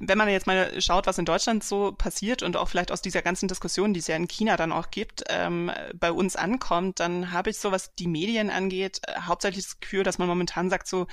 [0.01, 3.23] wenn man jetzt mal schaut, was in Deutschland so passiert und auch vielleicht aus dieser
[3.23, 7.33] ganzen Diskussion, die es ja in China dann auch gibt, ähm, bei uns ankommt, dann
[7.33, 10.87] habe ich so, was die Medien angeht, äh, hauptsächlich das Gefühl, dass man momentan sagt
[10.87, 11.09] so,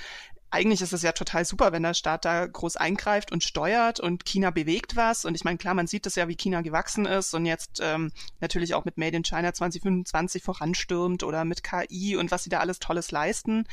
[0.50, 4.24] eigentlich ist es ja total super, wenn der Staat da groß eingreift und steuert und
[4.24, 5.24] China bewegt was.
[5.24, 8.12] Und ich meine, klar, man sieht das ja, wie China gewachsen ist und jetzt ähm,
[8.40, 12.60] natürlich auch mit Made in China 2025 voranstürmt oder mit KI und was sie da
[12.60, 13.64] alles Tolles leisten.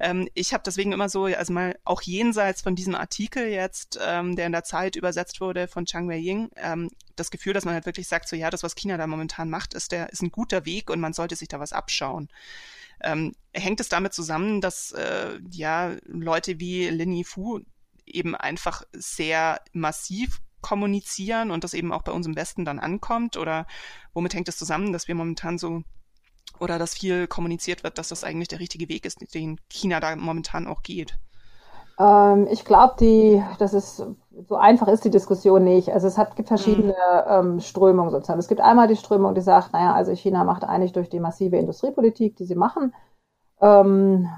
[0.00, 4.34] Ähm, ich habe deswegen immer so, also mal auch jenseits von diesem Artikel jetzt, ähm,
[4.34, 7.86] der in der Zeit übersetzt wurde von Chang Wei-Ying, ähm, das Gefühl, dass man halt
[7.86, 10.64] wirklich sagt, so ja, das, was China da momentan macht, ist der ist ein guter
[10.64, 12.28] Weg und man sollte sich da was abschauen.
[13.04, 17.60] Ähm, hängt es damit zusammen, dass äh, ja Leute wie Lin Fu
[18.06, 23.36] eben einfach sehr massiv kommunizieren und das eben auch bei uns im Westen dann ankommt?
[23.36, 23.66] Oder
[24.12, 25.82] womit hängt es zusammen, dass wir momentan so
[26.58, 30.16] oder dass viel kommuniziert wird, dass das eigentlich der richtige Weg ist, den China da
[30.16, 31.18] momentan auch geht?
[31.98, 34.04] Ähm, ich glaube, die, das ist
[34.48, 35.90] so einfach ist die Diskussion nicht.
[35.90, 37.52] Also es hat, gibt verschiedene mhm.
[37.52, 38.40] ähm, Strömungen sozusagen.
[38.40, 41.56] Es gibt einmal die Strömung, die sagt, naja, also China macht eigentlich durch die massive
[41.56, 42.94] Industriepolitik, die sie machen,
[43.60, 44.28] ähm,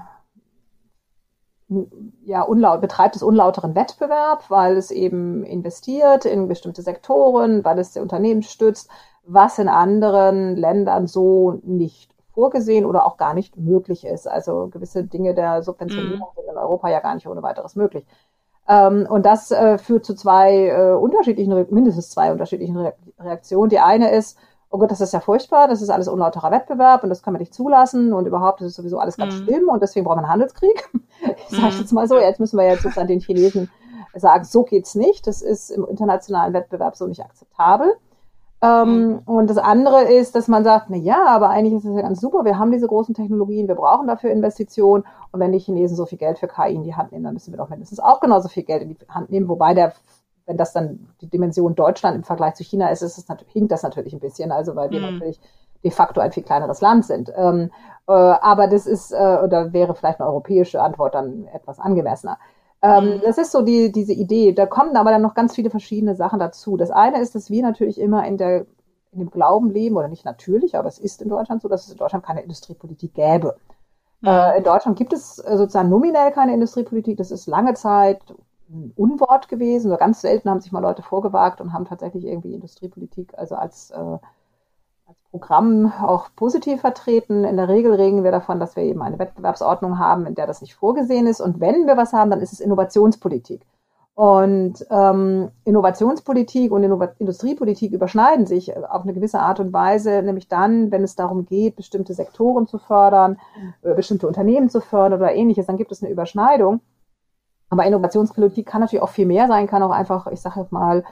[2.23, 7.91] ja, unlaut, betreibt es unlauteren Wettbewerb, weil es eben investiert in bestimmte Sektoren, weil es
[7.91, 8.89] die Unternehmen stützt,
[9.25, 14.27] was in anderen Ländern so nicht vorgesehen oder auch gar nicht möglich ist.
[14.27, 16.35] Also gewisse Dinge der Subventionierung mhm.
[16.35, 18.05] sind in Europa ja gar nicht ohne weiteres möglich.
[18.67, 22.77] Ähm, und das äh, führt zu zwei äh, unterschiedlichen, mindestens zwei unterschiedlichen
[23.17, 23.69] Reaktionen.
[23.69, 24.37] Die eine ist,
[24.69, 27.39] oh Gott, das ist ja furchtbar, das ist alles unlauterer Wettbewerb und das können wir
[27.39, 29.43] nicht zulassen und überhaupt das ist sowieso alles ganz mhm.
[29.43, 30.89] schlimm und deswegen brauchen wir einen Handelskrieg.
[31.49, 33.71] Ich sage jetzt mal so, jetzt müssen wir jetzt sozusagen den Chinesen
[34.13, 37.95] sagen, so geht's nicht, das ist im internationalen Wettbewerb so nicht akzeptabel.
[38.59, 39.19] Ähm, mhm.
[39.25, 42.19] und das andere ist, dass man sagt, na ja, aber eigentlich ist es ja ganz
[42.19, 46.07] super, wir haben diese großen Technologien, wir brauchen dafür Investitionen und wenn die Chinesen so
[46.07, 48.49] viel Geld für KI in die Hand nehmen, dann müssen wir doch mindestens auch genauso
[48.49, 49.93] viel Geld in die Hand nehmen, wobei der
[50.47, 53.71] wenn das dann die Dimension Deutschland im Vergleich zu China ist, ist es natürlich, hinkt
[53.71, 55.13] das natürlich ein bisschen, also weil wir mhm.
[55.13, 55.39] natürlich
[55.83, 57.31] de facto ein viel kleineres Land sind.
[57.35, 57.69] Ähm,
[58.07, 62.39] äh, aber das ist, äh, oder wäre vielleicht eine europäische Antwort dann etwas angemessener.
[62.81, 63.21] Ähm, mhm.
[63.23, 64.53] Das ist so die, diese Idee.
[64.53, 66.77] Da kommen aber dann noch ganz viele verschiedene Sachen dazu.
[66.77, 68.65] Das eine ist, dass wir natürlich immer in der
[69.11, 71.91] in dem Glauben leben, oder nicht natürlich, aber es ist in Deutschland so, dass es
[71.91, 73.55] in Deutschland keine Industriepolitik gäbe.
[74.23, 77.17] Äh, in Deutschland gibt es äh, sozusagen nominell keine Industriepolitik.
[77.17, 78.21] Das ist lange Zeit
[78.69, 79.89] ein Unwort gewesen.
[79.89, 83.91] Nur ganz selten haben sich mal Leute vorgewagt und haben tatsächlich irgendwie Industriepolitik also als
[83.91, 84.17] äh,
[85.31, 87.43] Programm auch positiv vertreten.
[87.43, 90.61] In der Regel reden wir davon, dass wir eben eine Wettbewerbsordnung haben, in der das
[90.61, 91.41] nicht vorgesehen ist.
[91.41, 93.65] Und wenn wir was haben, dann ist es Innovationspolitik.
[94.17, 100.47] Und ähm, Innovationspolitik und Innov Industriepolitik überschneiden sich auf eine gewisse Art und Weise, nämlich
[100.47, 103.37] dann, wenn es darum geht, bestimmte Sektoren zu fördern,
[103.83, 106.81] äh, bestimmte Unternehmen zu fördern oder ähnliches, dann gibt es eine Überschneidung.
[107.69, 111.03] Aber Innovationspolitik kann natürlich auch viel mehr sein, kann auch einfach, ich sage mal,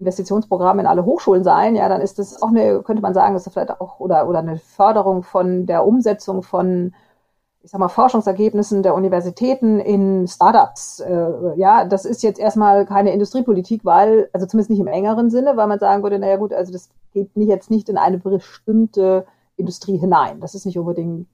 [0.00, 3.46] Investitionsprogramm in alle Hochschulen sein, ja, dann ist das auch eine, könnte man sagen, das
[3.46, 6.94] ist vielleicht auch, oder, oder eine Förderung von der Umsetzung von,
[7.62, 11.00] ich sag mal, Forschungsergebnissen der Universitäten in Startups.
[11.00, 15.56] Äh, ja, das ist jetzt erstmal keine Industriepolitik, weil, also zumindest nicht im engeren Sinne,
[15.56, 19.26] weil man sagen würde, naja gut, also das geht nicht, jetzt nicht in eine bestimmte
[19.60, 20.40] Industrie hinein.
[20.40, 21.28] Das ist nicht unbedingt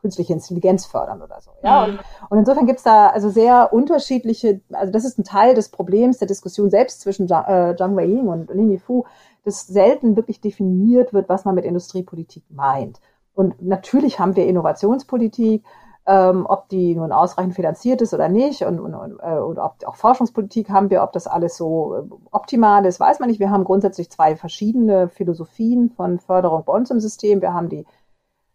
[0.00, 1.50] künstliche Intelligenz fördern oder so.
[1.62, 1.92] Ja, mhm.
[1.94, 5.70] und, und, insofern gibt es da also sehr unterschiedliche, also das ist ein Teil des
[5.70, 9.04] Problems der Diskussion selbst zwischen äh, Zhang Weiying und Lin Fu,
[9.44, 13.00] dass selten wirklich definiert wird, was man mit Industriepolitik meint.
[13.34, 15.64] Und natürlich haben wir Innovationspolitik,
[16.06, 19.76] ähm, ob die nun ausreichend finanziert ist oder nicht und, und, und, äh, und ob
[19.86, 23.38] auch Forschungspolitik haben wir, ob das alles so äh, optimal ist, weiß man nicht.
[23.38, 27.40] Wir haben grundsätzlich zwei verschiedene Philosophien von Förderung bei uns im System.
[27.40, 27.86] Wir haben die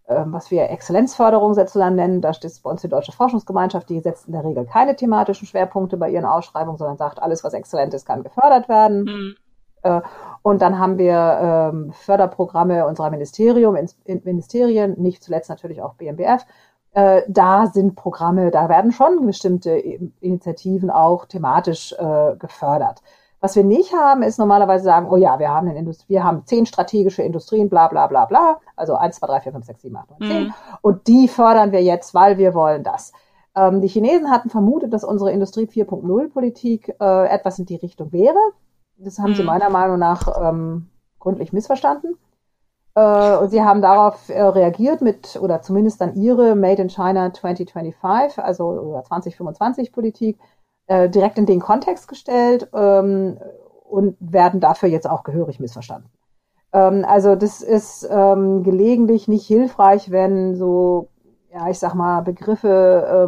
[0.10, 2.22] ähm, was wir Exzellenzförderung sozusagen nennen.
[2.22, 5.98] Da steht bei uns die Deutsche Forschungsgemeinschaft, die setzt in der Regel keine thematischen Schwerpunkte
[5.98, 9.04] bei ihren Ausschreibungen, sondern sagt, alles, was exzellent ist, kann gefördert werden.
[9.04, 9.36] Mhm.
[9.84, 10.02] Äh,
[10.44, 16.46] und dann haben wir ähm, Förderprogramme unserer Ministerium, in, Ministerien, nicht zuletzt natürlich auch BMBF.
[16.98, 23.04] Äh, da sind Programme, da werden schon bestimmte Initiativen auch thematisch äh, gefördert.
[23.40, 26.42] Was wir nicht haben, ist normalerweise sagen, oh ja, wir haben, eine Industrie, wir haben
[26.48, 29.96] zehn strategische Industrien, bla bla bla bla, also eins, zwei, drei, vier, fünf, sechs, sieben,
[29.96, 30.44] acht, neun, zehn.
[30.46, 30.54] Mhm.
[30.82, 33.14] Und die fördern wir jetzt, weil wir wollen das.
[33.56, 38.40] Ähm, die Chinesen hatten vermutet, dass unsere Industrie 4.0-Politik äh, etwas in die Richtung wäre.
[38.98, 39.36] Das haben mhm.
[39.36, 42.18] sie meiner Meinung nach ähm, gründlich missverstanden.
[42.98, 47.32] Äh, und sie haben darauf äh, reagiert mit, oder zumindest dann ihre Made in China
[47.32, 50.40] 2025, also oder 2025 Politik,
[50.88, 53.38] äh, direkt in den Kontext gestellt ähm,
[53.88, 56.10] und werden dafür jetzt auch gehörig missverstanden.
[56.74, 61.10] Ähm, also das ist ähm, gelegentlich nicht hilfreich, wenn so,
[61.54, 63.28] ja, ich sag mal, Begriffe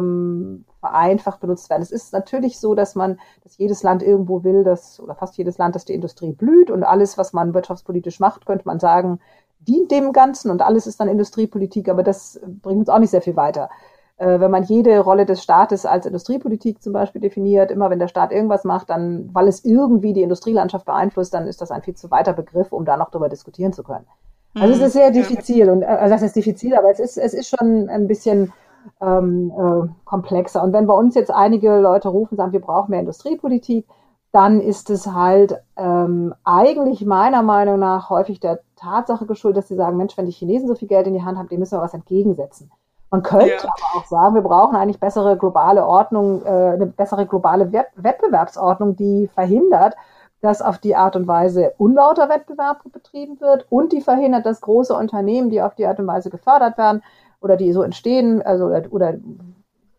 [0.80, 1.82] vereinfacht benutzt werden.
[1.82, 5.58] Es ist natürlich so, dass man, dass jedes Land irgendwo will, dass, oder fast jedes
[5.58, 9.20] Land, dass die Industrie blüht und alles, was man wirtschaftspolitisch macht, könnte man sagen,
[9.60, 13.22] dient dem Ganzen und alles ist dann Industriepolitik, aber das bringt uns auch nicht sehr
[13.22, 13.68] viel weiter.
[14.16, 18.08] Äh, wenn man jede Rolle des Staates als Industriepolitik zum Beispiel definiert, immer wenn der
[18.08, 21.94] Staat irgendwas macht, dann, weil es irgendwie die Industrielandschaft beeinflusst, dann ist das ein viel
[21.94, 24.06] zu weiter Begriff, um da noch drüber diskutieren zu können.
[24.54, 24.84] Also es mhm.
[24.86, 28.08] ist sehr diffizil und also das ist diffizil, aber es ist es ist schon ein
[28.08, 28.52] bisschen
[29.00, 30.62] ähm, äh, komplexer.
[30.62, 33.86] Und wenn bei uns jetzt einige Leute rufen, sagen, wir brauchen mehr Industriepolitik,
[34.32, 39.74] dann ist es halt ähm, eigentlich meiner Meinung nach häufig der Tatsache geschuldet, dass sie
[39.74, 41.82] sagen, Mensch, wenn die Chinesen so viel Geld in die Hand haben, dem müssen wir
[41.82, 42.70] was entgegensetzen.
[43.10, 43.58] Man könnte ja.
[43.58, 49.28] aber auch sagen, wir brauchen eigentlich bessere globale Ordnung, äh, eine bessere globale Wettbewerbsordnung, die
[49.34, 49.96] verhindert,
[50.40, 54.94] dass auf die Art und Weise unlauter Wettbewerb betrieben wird und die verhindert, dass große
[54.94, 57.02] Unternehmen, die auf die Art und Weise gefördert werden
[57.40, 59.14] oder die so entstehen, also oder, oder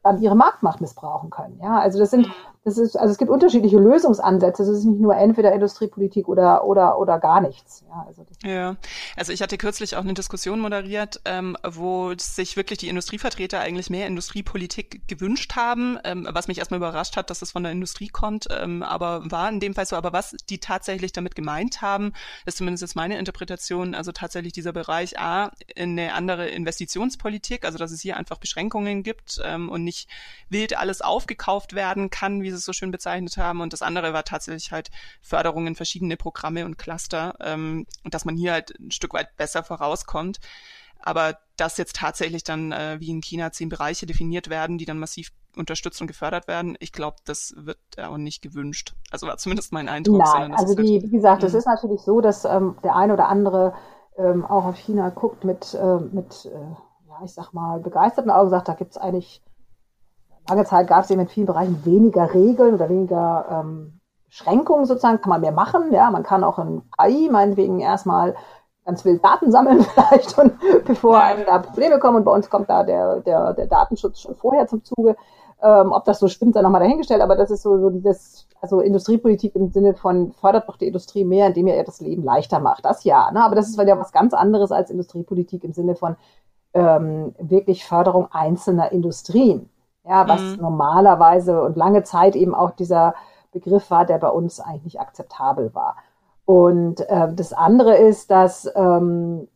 [0.03, 1.59] dann ihre Marktmacht missbrauchen können.
[1.61, 2.33] Ja, also das sind, mhm.
[2.63, 4.61] Das ist, also es gibt unterschiedliche Lösungsansätze.
[4.61, 7.83] Es ist nicht nur entweder Industriepolitik oder oder oder gar nichts.
[7.89, 8.75] Ja, also, ja.
[9.17, 13.89] also ich hatte kürzlich auch eine Diskussion moderiert, ähm, wo sich wirklich die Industrievertreter eigentlich
[13.89, 18.09] mehr Industriepolitik gewünscht haben, ähm, was mich erstmal überrascht hat, dass es von der Industrie
[18.09, 19.95] kommt, ähm, aber war in dem Fall so.
[19.95, 22.13] Aber was die tatsächlich damit gemeint haben,
[22.45, 27.91] ist zumindest jetzt meine Interpretation, also tatsächlich dieser Bereich A, eine andere Investitionspolitik, also dass
[27.91, 30.07] es hier einfach Beschränkungen gibt ähm, und nicht
[30.49, 33.61] wild alles aufgekauft werden kann, wie sie es so schön bezeichnet haben.
[33.61, 34.89] Und das andere war tatsächlich halt
[35.21, 39.63] Förderung in verschiedene Programme und Cluster, ähm, dass man hier halt ein Stück weit besser
[39.63, 40.39] vorauskommt.
[41.03, 44.99] Aber dass jetzt tatsächlich dann äh, wie in China zehn Bereiche definiert werden, die dann
[44.99, 48.93] massiv unterstützt und gefördert werden, ich glaube, das wird auch nicht gewünscht.
[49.09, 50.19] Also war zumindest mein Eindruck.
[50.19, 53.27] Nein, also die, halt, wie gesagt, es ist natürlich so, dass ähm, der eine oder
[53.27, 53.73] andere
[54.17, 58.49] ähm, auch auf China guckt mit, äh, mit äh, ja, ich sag mal, begeisterten Augen,
[58.49, 59.41] sagt, da gibt es eigentlich
[60.47, 65.21] lange Zeit gab es eben in vielen Bereichen weniger Regeln oder weniger ähm, Beschränkungen sozusagen,
[65.21, 65.91] kann man mehr machen.
[65.91, 68.35] Ja, man kann auch in KI meinetwegen erstmal
[68.85, 70.53] ganz wild Daten sammeln vielleicht und
[70.85, 72.17] bevor einem da Probleme kommen.
[72.17, 75.15] Und bei uns kommt da der, der, der Datenschutz schon vorher zum Zuge.
[75.63, 78.79] Ähm, ob das so stimmt, sei nochmal dahingestellt, aber das ist so, so dieses, also
[78.79, 82.83] Industriepolitik im Sinne von fördert doch die Industrie mehr, indem ihr das Leben leichter macht.
[82.83, 83.43] Das ja, ne?
[83.43, 86.15] aber das ist ja was ganz anderes als Industriepolitik im Sinne von
[86.73, 89.69] ähm, wirklich Förderung einzelner Industrien.
[90.03, 90.57] Ja, was mhm.
[90.61, 93.13] normalerweise und lange Zeit eben auch dieser
[93.51, 95.95] Begriff war, der bei uns eigentlich nicht akzeptabel war.
[96.45, 99.47] Und äh, das andere ist, dass ähm,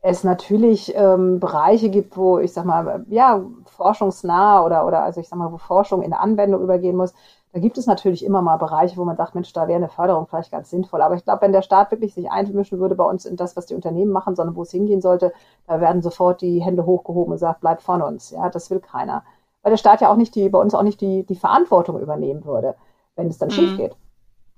[0.00, 5.28] es natürlich ähm, Bereiche gibt, wo ich sag mal, ja, forschungsnah oder, oder also ich
[5.28, 7.14] sag mal, wo Forschung in Anwendung übergehen muss.
[7.52, 10.26] Da gibt es natürlich immer mal Bereiche, wo man sagt, Mensch, da wäre eine Förderung
[10.26, 11.00] vielleicht ganz sinnvoll.
[11.02, 13.66] Aber ich glaube, wenn der Staat wirklich sich einmischen würde bei uns in das, was
[13.66, 15.32] die Unternehmen machen, sondern wo es hingehen sollte,
[15.66, 18.30] da werden sofort die Hände hochgehoben und sagt, bleib von uns.
[18.30, 19.22] Ja, das will keiner
[19.64, 22.44] weil der Staat ja auch nicht die, bei uns auch nicht die, die Verantwortung übernehmen
[22.44, 22.76] würde,
[23.16, 23.52] wenn es dann mhm.
[23.52, 23.96] schief geht.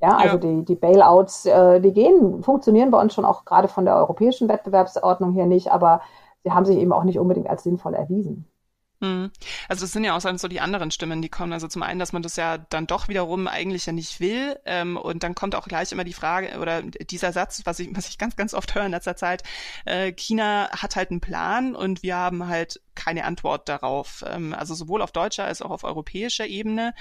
[0.02, 0.36] Ja, also ja.
[0.36, 4.48] die, die Bailouts, äh, die gehen, funktionieren bei uns schon auch gerade von der europäischen
[4.48, 6.02] Wettbewerbsordnung her nicht, aber
[6.42, 8.46] sie haben sich eben auch nicht unbedingt als sinnvoll erwiesen.
[9.06, 9.30] Mhm.
[9.68, 11.52] Also das sind ja auch so die anderen Stimmen, die kommen.
[11.52, 14.58] Also zum einen, dass man das ja dann doch wiederum eigentlich ja nicht will.
[14.64, 18.08] Ähm, und dann kommt auch gleich immer die Frage oder dieser Satz, was ich, was
[18.08, 19.42] ich ganz, ganz oft höre in letzter Zeit,
[19.84, 24.24] äh, China hat halt einen Plan und wir haben halt keine Antwort darauf.
[24.26, 26.94] Ähm, also sowohl auf deutscher als auch auf europäischer Ebene.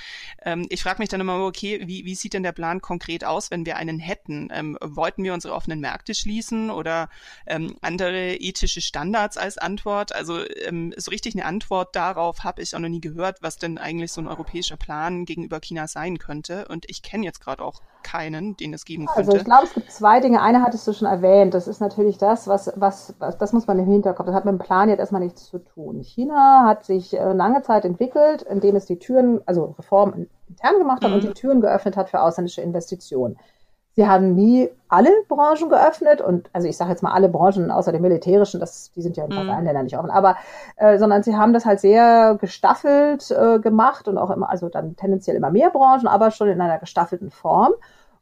[0.44, 3.50] Ähm, ich frage mich dann immer, okay, wie, wie sieht denn der Plan konkret aus,
[3.50, 4.50] wenn wir einen hätten?
[4.52, 7.10] Ähm, wollten wir unsere offenen Märkte schließen oder
[7.48, 10.14] ähm, andere ethische Standards als Antwort?
[10.14, 13.78] Also ähm, so richtig eine Antwort darauf habe ich auch noch nie gehört, was denn
[13.78, 16.68] eigentlich so ein europäischer Plan gegenüber China sein könnte.
[16.70, 19.32] Und ich kenne jetzt gerade auch keinen, den es geben könnte.
[19.32, 20.42] Also ich glaube, es gibt zwei Dinge.
[20.42, 21.54] Eine hattest du schon erwähnt.
[21.54, 24.28] Das ist natürlich das, was, was, was das muss man im Hinterkopf.
[24.28, 26.02] Das hat mit dem Plan jetzt erstmal nichts zu tun.
[26.04, 31.04] China hat sich äh, lange Zeit entwickelt, indem es die Türen, also Reformen intern gemacht
[31.04, 31.16] hat mhm.
[31.16, 33.38] und die Türen geöffnet hat für ausländische Investitionen.
[33.96, 37.94] Sie haben nie alle Branchen geöffnet und also ich sage jetzt mal alle Branchen außer
[37.94, 40.36] den militärischen, das, die sind ja in fast allen Ländern nicht offen, aber
[40.76, 44.96] äh, sondern sie haben das halt sehr gestaffelt äh, gemacht und auch immer, also dann
[44.98, 47.74] tendenziell immer mehr Branchen, aber schon in einer gestaffelten Form.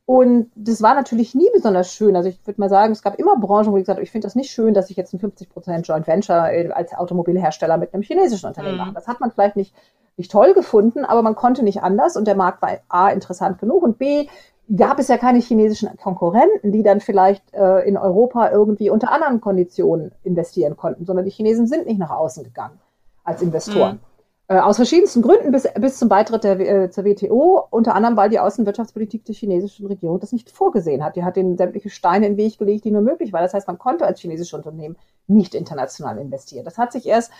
[0.06, 2.16] Und das war natürlich nie besonders schön.
[2.18, 4.26] Also ich würde mal sagen, es gab immer Branchen, wo ich gesagt habe, ich finde
[4.26, 8.04] das nicht schön, dass ich jetzt ein 50% Joint Venture äh, als Automobilhersteller mit einem
[8.04, 8.80] chinesischen Unternehmen mhm.
[8.80, 8.94] mache.
[8.94, 9.74] Das hat man vielleicht nicht,
[10.18, 13.82] nicht toll gefunden, aber man konnte nicht anders und der Markt war A interessant genug
[13.82, 14.28] und B
[14.76, 19.42] gab es ja keine chinesischen Konkurrenten, die dann vielleicht äh, in Europa irgendwie unter anderen
[19.42, 22.80] Konditionen investieren konnten, sondern die Chinesen sind nicht nach außen gegangen
[23.24, 23.96] als Investoren.
[23.96, 24.13] Mhm.
[24.50, 28.30] Äh, aus verschiedensten Gründen bis, bis zum Beitritt der, äh, zur WTO, unter anderem, weil
[28.30, 31.16] die Außenwirtschaftspolitik der chinesischen Regierung das nicht vorgesehen hat.
[31.16, 33.44] Die hat den sämtliche Steine in den Weg gelegt, die nur möglich waren.
[33.44, 36.66] Das heißt, man konnte als chinesisches Unternehmen nicht international investieren.
[36.66, 37.32] Das hat sich erst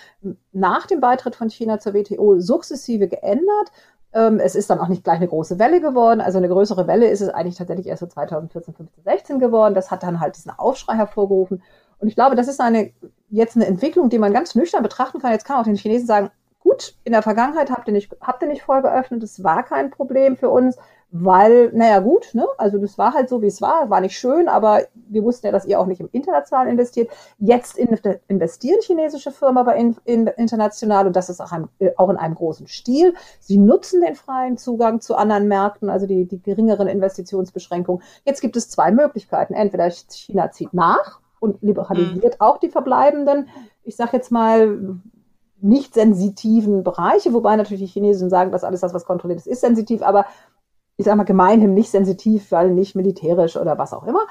[0.54, 3.72] nach dem Beitritt von China zur WTO sukzessive geändert
[4.14, 6.22] ähm, es ist dann auch nicht gleich eine große Welle geworden.
[6.22, 9.74] Also eine größere Welle ist es eigentlich tatsächlich erst so 2014, 15, 16 geworden.
[9.74, 11.64] Das hat dann halt diesen Aufschrei hervorgerufen.
[12.00, 12.92] Und ich glaube, das ist eine,
[13.30, 15.32] jetzt eine Entwicklung, die man ganz nüchtern betrachten kann.
[15.32, 16.30] Jetzt kann man auch den Chinesen sagen,
[16.64, 19.22] gut, in der Vergangenheit habt ihr nicht, habt ihr nicht voll geöffnet.
[19.22, 20.78] Das war kein Problem für uns
[21.16, 22.48] weil, naja gut, ne?
[22.58, 25.52] also das war halt so, wie es war, war nicht schön, aber wir wussten ja,
[25.52, 27.12] dass ihr auch nicht im International investiert.
[27.38, 32.18] Jetzt investieren chinesische Firmen aber in, in, international und das ist auch, ein, auch in
[32.18, 33.14] einem großen Stil.
[33.40, 38.02] Sie nutzen den freien Zugang zu anderen Märkten, also die, die geringeren Investitionsbeschränkungen.
[38.26, 39.54] Jetzt gibt es zwei Möglichkeiten.
[39.54, 42.42] Entweder China zieht nach und liberalisiert mhm.
[42.42, 43.50] auch die verbleibenden,
[43.84, 45.00] ich sage jetzt mal,
[45.64, 49.62] nicht sensitiven Bereiche, wobei natürlich die Chinesen sagen, dass alles das, was kontrolliert ist, ist
[49.62, 50.26] sensitiv, aber
[50.98, 54.22] ich sag mal, gemeinhin nicht sensitiv, weil nicht militärisch oder was auch immer.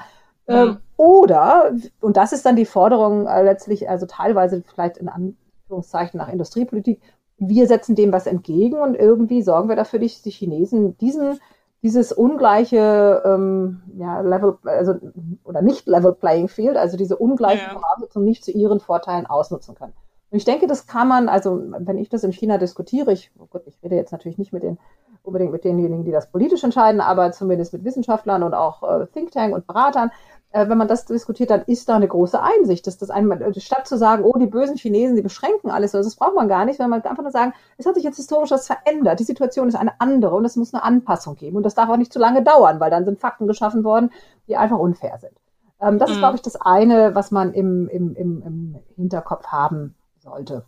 [0.47, 0.55] Mhm.
[0.55, 6.17] Ähm, oder, und das ist dann die Forderung äh, letztlich, also teilweise vielleicht in Anführungszeichen
[6.17, 7.01] nach Industriepolitik,
[7.37, 11.39] wir setzen dem was entgegen und irgendwie sorgen wir dafür, dass die Chinesen diesen,
[11.81, 14.95] dieses ungleiche ähm, ja, Level, also
[15.43, 17.73] oder nicht Level Playing Field, also diese ungleiche ja.
[17.73, 19.93] Voraussetzung nicht zu ihren Vorteilen ausnutzen können.
[20.33, 23.45] Und ich denke, das kann man, also wenn ich das in China diskutiere, ich, oh
[23.51, 24.79] Gott, ich rede jetzt natürlich nicht mit den
[25.21, 29.53] unbedingt mit denjenigen, die das politisch entscheiden, aber zumindest mit Wissenschaftlern und auch äh, Thinktank
[29.53, 30.09] und Beratern.
[30.49, 33.59] Äh, wenn man das diskutiert, dann ist da eine große Einsicht, dass das einmal, äh,
[33.59, 36.65] statt zu sagen, oh, die bösen Chinesen, die beschränken alles, also das braucht man gar
[36.65, 39.67] nicht, wenn man einfach nur sagen, es hat sich jetzt historisch was verändert, die Situation
[39.67, 42.17] ist eine andere und es muss eine Anpassung geben und das darf auch nicht zu
[42.17, 44.09] lange dauern, weil dann sind Fakten geschaffen worden,
[44.47, 45.33] die einfach unfair sind.
[45.79, 46.15] Ähm, das mhm.
[46.15, 50.65] ist, glaube ich, das eine, was man im, im, im, im Hinterkopf haben sollte.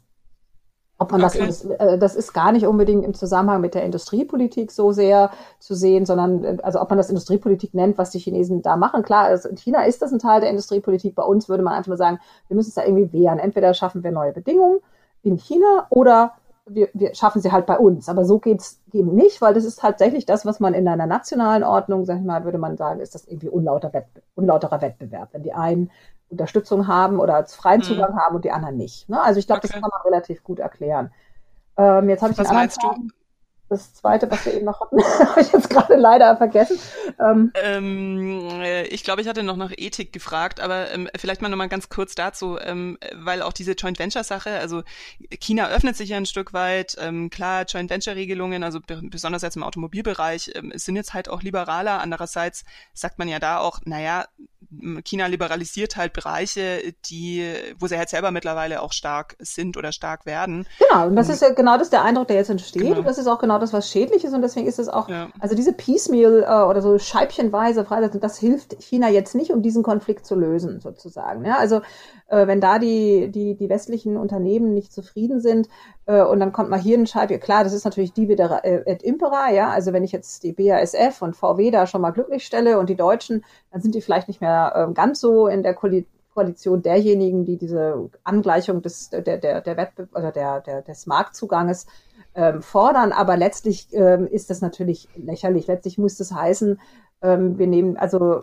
[0.97, 1.45] Ob man okay.
[1.45, 5.75] das, äh, das ist gar nicht unbedingt im Zusammenhang mit der Industriepolitik so sehr zu
[5.75, 9.03] sehen, sondern äh, also ob man das Industriepolitik nennt, was die Chinesen da machen.
[9.03, 11.13] Klar, also in China ist das ein Teil der Industriepolitik.
[11.15, 13.39] Bei uns würde man einfach nur sagen, wir müssen es da irgendwie wehren.
[13.39, 14.79] Entweder schaffen wir neue Bedingungen
[15.21, 16.33] in China oder
[16.65, 18.07] wir, wir schaffen sie halt bei uns.
[18.07, 21.63] Aber so geht's eben nicht, weil das ist tatsächlich das, was man in einer nationalen
[21.63, 25.29] Ordnung, sag ich mal, würde man sagen, ist das irgendwie unlauter Wettbe unlauterer Wettbewerb.
[25.33, 25.91] Wenn die einen
[26.29, 27.83] Unterstützung haben oder als freien mhm.
[27.83, 28.19] Zugang mhm.
[28.19, 29.09] haben und die anderen nicht.
[29.09, 29.21] Ne?
[29.21, 29.67] Also ich glaube, okay.
[29.67, 31.11] das kann man relativ gut erklären.
[31.77, 33.09] Ähm, jetzt habe ich Was meinst du?
[33.67, 36.77] Das zweite, was wir eben noch hatten, habe ich jetzt gerade leider vergessen.
[37.19, 41.49] Ähm, ähm, äh, ich glaube, ich hatte noch nach Ethik gefragt, aber ähm, vielleicht mal
[41.49, 44.83] nochmal ganz kurz dazu, ähm, weil auch diese Joint Venture Sache, also
[45.39, 49.57] China öffnet sich ja ein Stück weit, ähm, klar, Joint Venture Regelungen, also besonders jetzt
[49.57, 52.01] im Automobilbereich, ähm, sind jetzt halt auch liberaler.
[52.01, 54.25] Andererseits sagt man ja da auch, naja,
[55.04, 57.45] China liberalisiert halt Bereiche, die,
[57.80, 60.67] wo sie halt selber mittlerweile auch stark sind oder stark werden.
[60.80, 62.82] Genau, und das ist ja genau das der Eindruck, der jetzt entsteht.
[62.82, 62.99] Genau.
[62.99, 64.34] Und das ist auch genau das, was schädlich ist.
[64.34, 65.30] Und deswegen ist es auch, ja.
[65.39, 69.84] also diese Piecemeal äh, oder so scheibchenweise Freisetzung, das hilft China jetzt nicht, um diesen
[69.84, 71.45] Konflikt zu lösen, sozusagen.
[71.45, 71.82] Ja, also
[72.28, 75.67] äh, wenn da die, die, die westlichen Unternehmen nicht zufrieden sind
[76.06, 78.84] äh, und dann kommt mal hier ein Scheib, klar, das ist natürlich die wieder äh,
[78.86, 82.45] et impera, ja, also wenn ich jetzt die BASF und VW da schon mal glücklich
[82.45, 85.75] stelle und die Deutschen, dann sind die vielleicht nicht mehr äh, ganz so in der
[85.75, 91.88] Koalition derjenigen, die diese Angleichung des, der, der, der Wettbe oder der, der, des Marktzuganges
[92.36, 95.67] ähm, fordern, aber letztlich ähm, ist das natürlich lächerlich.
[95.67, 96.80] Letztlich muss das heißen,
[97.21, 98.41] ähm, wir nehmen, also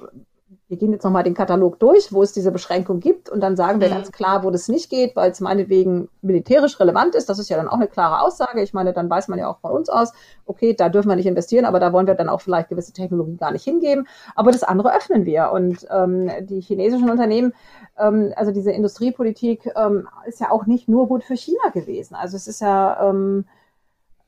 [0.72, 3.82] wir gehen jetzt nochmal den Katalog durch, wo es diese Beschränkung gibt und dann sagen
[3.82, 3.92] wir mhm.
[3.92, 7.28] ganz klar, wo das nicht geht, weil es meinetwegen militärisch relevant ist.
[7.28, 8.62] Das ist ja dann auch eine klare Aussage.
[8.62, 10.14] Ich meine, dann weiß man ja auch von uns aus,
[10.46, 13.36] okay, da dürfen wir nicht investieren, aber da wollen wir dann auch vielleicht gewisse Technologien
[13.36, 14.08] gar nicht hingeben.
[14.34, 15.52] Aber das andere öffnen wir.
[15.52, 17.52] Und ähm, die chinesischen Unternehmen,
[17.98, 22.14] ähm, also diese Industriepolitik ähm, ist ja auch nicht nur gut für China gewesen.
[22.14, 23.44] Also es ist ja ähm,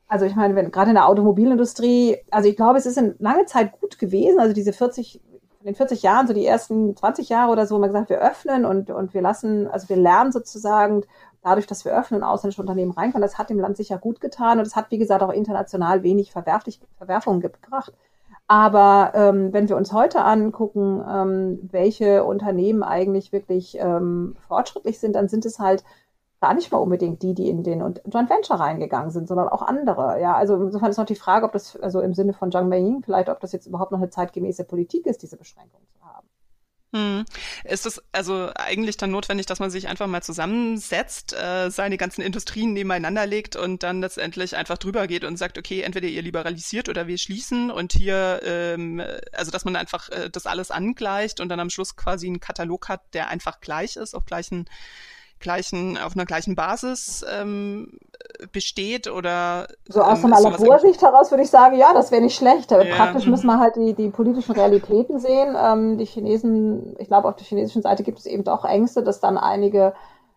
[0.07, 3.47] also ich meine, wenn gerade in der Automobilindustrie, also ich glaube, es ist in lange
[3.47, 5.19] Zeit gut gewesen, also diese 40
[5.65, 8.21] in den 40 Jahren, so die ersten 20 Jahre oder so, haben wir gesagt, wir
[8.21, 11.01] öffnen und, und wir lassen, also wir lernen sozusagen
[11.41, 13.23] dadurch, dass wir öffnen und ausländische Unternehmen reinkommen.
[13.23, 16.31] Das hat dem Land sicher gut getan und es hat, wie gesagt, auch international wenig
[16.31, 17.93] Verwerflich, Verwerfungen gebracht.
[18.47, 25.15] Aber ähm, wenn wir uns heute angucken, ähm, welche Unternehmen eigentlich wirklich ähm, fortschrittlich sind,
[25.15, 25.83] dann sind es halt
[26.45, 30.21] gar nicht mal unbedingt die, die in den Joint Venture reingegangen sind, sondern auch andere.
[30.21, 33.01] Ja, also insofern ist noch die Frage, ob das, also im Sinne von Zhang Beiying,
[33.03, 36.27] vielleicht, ob das jetzt überhaupt noch eine zeitgemäße Politik ist, diese Beschränkungen zu haben.
[36.93, 37.25] Hm.
[37.63, 42.21] Ist es also eigentlich dann notwendig, dass man sich einfach mal zusammensetzt, äh, seine ganzen
[42.21, 46.89] Industrien nebeneinander legt und dann letztendlich einfach drüber geht und sagt, okay, entweder ihr liberalisiert
[46.89, 49.01] oder wir schließen und hier, ähm,
[49.33, 52.87] also dass man einfach äh, das alles angleicht und dann am Schluss quasi einen Katalog
[52.87, 54.65] hat, der einfach gleich ist, auf gleichen
[55.39, 57.99] gleichen, auf einer gleichen Basis ähm,
[58.51, 62.35] besteht oder so aus ähm, normaler Vorsicht heraus würde ich sagen, ja, das wäre nicht
[62.35, 62.71] schlecht.
[62.73, 62.95] Aber ja.
[62.95, 65.55] praktisch müssen wir halt die, die politischen Realitäten sehen.
[65.57, 69.19] Ähm, die Chinesen, ich glaube, auf der chinesischen Seite gibt es eben doch Ängste, dass
[69.19, 69.93] dann einige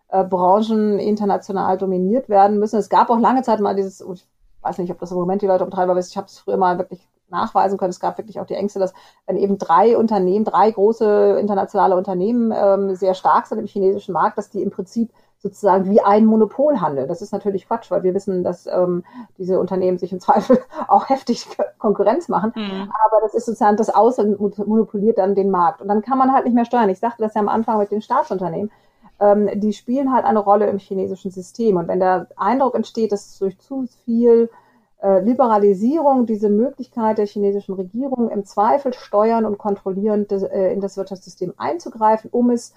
[0.09, 2.79] äh, Branchen international dominiert werden müssen.
[2.79, 4.25] Es gab auch lange Zeit mal dieses, ich
[4.61, 6.77] weiß nicht, ob das im Moment die Leute umtreiben, aber ich habe es früher mal
[6.77, 7.91] wirklich nachweisen können.
[7.91, 8.93] Es gab wirklich auch die Ängste, dass
[9.25, 14.37] wenn eben drei Unternehmen, drei große internationale Unternehmen ähm, sehr stark sind im chinesischen Markt,
[14.37, 15.11] dass die im Prinzip
[15.41, 17.07] sozusagen wie ein Monopol handeln.
[17.07, 19.03] Das ist natürlich Quatsch, weil wir wissen, dass ähm,
[19.37, 21.47] diese Unternehmen sich im Zweifel auch heftig
[21.79, 22.51] Konkurrenz machen.
[22.55, 22.91] Mhm.
[23.05, 25.81] Aber das ist sozusagen das Außen monopoliert dann den Markt.
[25.81, 26.89] Und dann kann man halt nicht mehr steuern.
[26.89, 28.69] Ich sagte das ja am Anfang mit den Staatsunternehmen.
[29.21, 31.77] Ähm, die spielen halt eine Rolle im chinesischen System.
[31.77, 34.49] Und wenn der Eindruck entsteht, dass durch zu viel
[35.01, 40.97] äh, Liberalisierung, diese Möglichkeit der chinesischen Regierung im Zweifel steuern und kontrollieren äh, in das
[40.97, 42.73] Wirtschaftssystem einzugreifen, um es,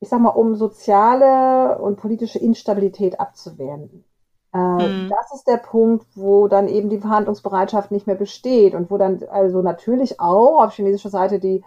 [0.00, 4.04] ich sag mal, um soziale und politische Instabilität abzuwehren.
[4.54, 5.10] Äh, mhm.
[5.10, 9.22] Das ist der Punkt, wo dann eben die Verhandlungsbereitschaft nicht mehr besteht und wo dann
[9.30, 11.62] also natürlich auch auf chinesischer Seite die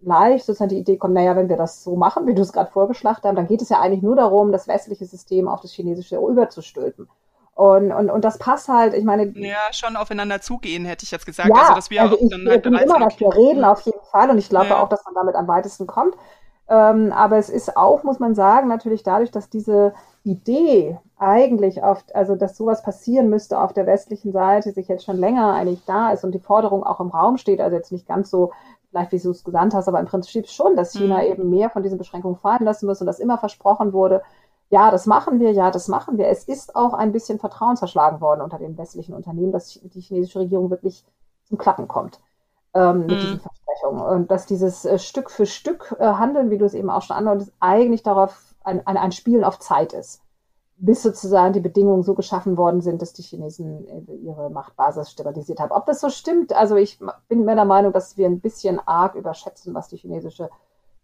[0.00, 2.72] leicht sozusagen die Idee kommt, naja, wenn wir das so machen, wie du es gerade
[2.72, 6.16] vorgeschlagen hast, dann geht es ja eigentlich nur darum, das westliche System auf das chinesische
[6.16, 7.08] überzustülpen.
[7.54, 9.26] Und, und, und das passt halt, ich meine.
[9.36, 11.50] Ja, schon aufeinander zugehen, hätte ich jetzt gesagt.
[11.50, 14.30] Ja, also, dass wir also ich, dann halt bin immer dafür reden, auf jeden Fall.
[14.30, 14.82] Und ich glaube ja.
[14.82, 16.14] auch, dass man damit am weitesten kommt.
[16.68, 19.92] Ähm, aber es ist auch, muss man sagen, natürlich dadurch, dass diese
[20.24, 25.18] Idee eigentlich oft, also dass sowas passieren müsste auf der westlichen Seite, sich jetzt schon
[25.18, 28.30] länger eigentlich da ist und die Forderung auch im Raum steht, also jetzt nicht ganz
[28.30, 28.52] so,
[28.90, 31.24] vielleicht wie du es gesagt hast, aber im Prinzip schon, dass China mhm.
[31.24, 34.22] eben mehr von diesen Beschränkungen fallen lassen muss und das immer versprochen wurde,
[34.72, 36.28] ja, das machen wir, ja, das machen wir.
[36.28, 40.40] Es ist auch ein bisschen Vertrauen zerschlagen worden unter den westlichen Unternehmen, dass die chinesische
[40.40, 41.04] Regierung wirklich
[41.44, 42.20] zum Klappen kommt
[42.72, 43.20] ähm, mit mhm.
[43.20, 44.00] diesen Versprechungen.
[44.02, 47.18] Und dass dieses äh, Stück für Stück äh, Handeln, wie du es eben auch schon
[47.18, 50.22] andeutest, eigentlich darauf ein, ein, ein Spielen auf Zeit ist.
[50.78, 55.60] Bis sozusagen die Bedingungen so geschaffen worden sind, dass die Chinesen äh, ihre Machtbasis stabilisiert
[55.60, 55.72] haben.
[55.72, 56.98] Ob das so stimmt, also ich
[57.28, 60.48] bin mir der Meinung, dass wir ein bisschen arg überschätzen, was die chinesische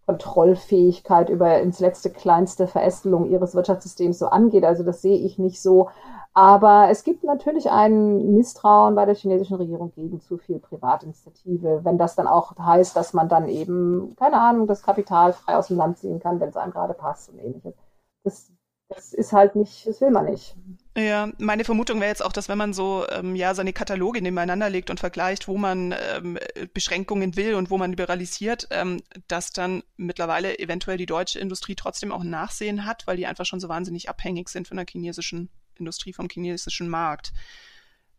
[0.09, 4.65] Kontrollfähigkeit über ins letzte kleinste Verästelung ihres Wirtschaftssystems so angeht.
[4.65, 5.89] Also das sehe ich nicht so.
[6.33, 11.99] Aber es gibt natürlich ein Misstrauen bei der chinesischen Regierung gegen zu viel Privatinitiative, wenn
[11.99, 15.77] das dann auch heißt, dass man dann eben, keine Ahnung, das Kapital frei aus dem
[15.77, 17.75] Land ziehen kann, wenn es einem gerade passt und ähnliches.
[18.23, 18.51] Das,
[18.89, 20.55] das ist halt nicht, das will man nicht.
[20.97, 24.69] Ja, meine Vermutung wäre jetzt auch, dass wenn man so ähm, ja seine Kataloge nebeneinander
[24.69, 26.39] legt und vergleicht, wo man ähm,
[26.73, 32.11] Beschränkungen will und wo man liberalisiert, ähm, dass dann mittlerweile eventuell die deutsche Industrie trotzdem
[32.11, 36.11] auch Nachsehen hat, weil die einfach schon so wahnsinnig abhängig sind von der chinesischen Industrie,
[36.11, 37.31] vom chinesischen Markt.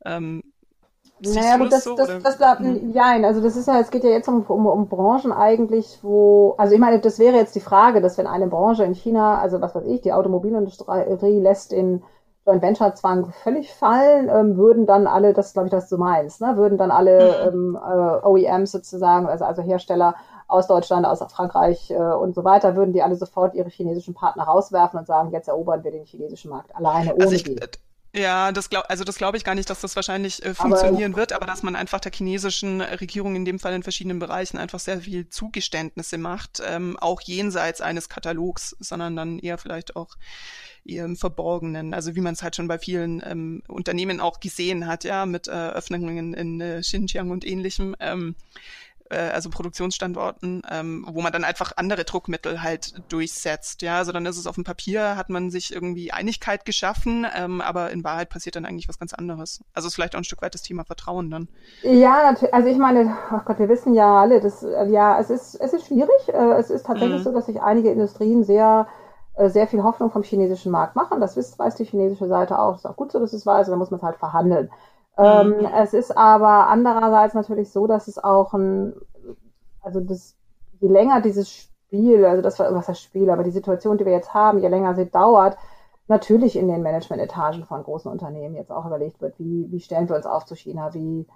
[0.05, 0.45] Ähm,
[1.23, 2.93] naja, gut, das, so, das, das, das hm.
[2.93, 6.55] nein, also das ist ja, es geht ja jetzt um, um, um Branchen eigentlich, wo,
[6.59, 9.61] also ich meine, das wäre jetzt die Frage, dass wenn eine Branche in China, also
[9.61, 12.03] was weiß ich, die Automobilindustrie lässt in
[12.47, 16.41] Joint Venture Zwang völlig fallen, ähm, würden dann alle, das glaube ich, was du meinst,
[16.41, 17.77] ne, würden dann alle mhm.
[17.77, 20.15] ähm, äh, OEMs sozusagen, also, also Hersteller
[20.49, 24.45] aus Deutschland, aus Frankreich äh, und so weiter, würden die alle sofort ihre chinesischen Partner
[24.45, 27.61] rauswerfen und sagen, jetzt erobern wir den chinesischen Markt alleine ohne also ich, die.
[28.13, 31.21] Ja, das glaub, also das glaube ich gar nicht, dass das wahrscheinlich äh, funktionieren aber,
[31.21, 34.81] wird, aber dass man einfach der chinesischen Regierung in dem Fall in verschiedenen Bereichen einfach
[34.81, 40.17] sehr viel Zugeständnisse macht, ähm, auch jenseits eines Katalogs, sondern dann eher vielleicht auch
[40.85, 44.89] eher im Verborgenen, also wie man es halt schon bei vielen ähm, Unternehmen auch gesehen
[44.89, 47.95] hat, ja, mit äh, Öffnungen in äh, Xinjiang und ähnlichem.
[48.01, 48.35] Ähm,
[49.11, 53.83] äh, also Produktionsstandorten, ähm, wo man dann einfach andere Druckmittel halt durchsetzt.
[53.83, 57.61] Ja, also dann ist es auf dem Papier, hat man sich irgendwie Einigkeit geschaffen, ähm,
[57.61, 59.63] aber in Wahrheit passiert dann eigentlich was ganz anderes.
[59.75, 61.49] Also ist vielleicht auch ein Stück weit das Thema Vertrauen dann.
[61.83, 65.55] Ja, also ich meine, oh Gott, wir wissen ja alle, dass äh, ja, es ist
[65.57, 66.29] es ist schwierig.
[66.29, 67.25] Äh, es ist tatsächlich mhm.
[67.25, 68.87] so, dass sich einige Industrien sehr
[69.47, 71.21] sehr viel Hoffnung vom chinesischen Markt machen.
[71.21, 72.73] Das weiß, weiß die chinesische Seite auch.
[72.73, 73.69] Das ist auch gut so, dass es weiß.
[73.69, 74.71] Da muss man es halt verhandeln.
[75.21, 75.69] Ähm, mhm.
[75.77, 78.95] es ist aber andererseits natürlich so, dass es auch ein,
[79.83, 80.35] also das,
[80.81, 84.33] je länger dieses Spiel, also das, was das Spiel, aber die Situation, die wir jetzt
[84.33, 85.59] haben, je länger sie dauert,
[86.09, 90.17] natürlich in den Management-Etagen von großen Unternehmen jetzt auch überlegt wird, wie, wie stellen wir
[90.17, 91.27] uns auf zu China, wie,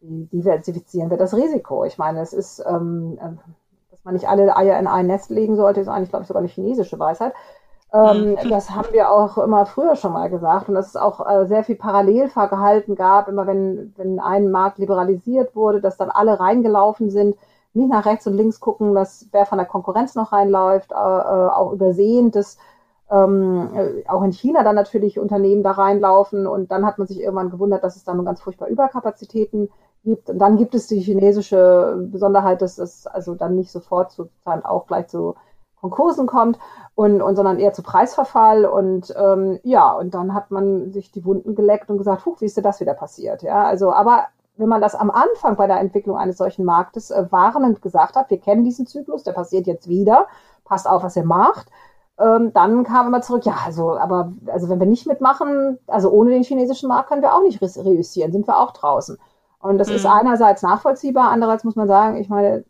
[0.00, 1.84] wie diversifizieren wir das Risiko.
[1.84, 3.18] Ich meine, es ist, ähm,
[3.90, 6.40] dass man nicht alle Eier in ein Nest legen sollte, ist eigentlich, glaube ich, sogar
[6.40, 7.34] eine chinesische Weisheit.
[7.92, 8.36] Ähm, mhm.
[8.50, 10.68] das haben wir auch immer früher schon mal gesagt.
[10.68, 15.54] Und dass es auch äh, sehr viel Parallelverhalten gab, immer wenn, wenn ein Markt liberalisiert
[15.54, 17.36] wurde, dass dann alle reingelaufen sind,
[17.74, 21.48] nicht nach rechts und links gucken, dass wer von der Konkurrenz noch reinläuft, äh, äh
[21.48, 22.58] auch übersehen, dass
[23.10, 26.46] ähm, äh, auch in China dann natürlich Unternehmen da reinlaufen.
[26.46, 29.70] Und dann hat man sich irgendwann gewundert, dass es dann ganz furchtbar Überkapazitäten
[30.04, 30.30] gibt.
[30.30, 34.86] Und dann gibt es die chinesische Besonderheit, dass es also dann nicht sofort sozusagen auch
[34.86, 35.08] gleich
[35.82, 36.58] zu Konkursen kommt
[36.94, 41.24] und, und sondern eher zu Preisverfall und ähm, ja und dann hat man sich die
[41.24, 43.42] Wunden geleckt und gesagt, huch, wie ist denn das wieder passiert?
[43.42, 44.26] Ja, also aber
[44.56, 48.30] wenn man das am Anfang bei der Entwicklung eines solchen Marktes äh, warnend gesagt hat,
[48.30, 50.26] wir kennen diesen Zyklus, der passiert jetzt wieder,
[50.64, 51.68] passt auf, was ihr macht,
[52.18, 56.30] ähm, dann kam immer zurück, ja, also, aber also wenn wir nicht mitmachen, also ohne
[56.30, 59.18] den chinesischen Markt können wir auch nicht reüssieren, sind wir auch draußen.
[59.60, 59.94] Und das mhm.
[59.94, 62.64] ist einerseits nachvollziehbar, andererseits muss man sagen, ich meine,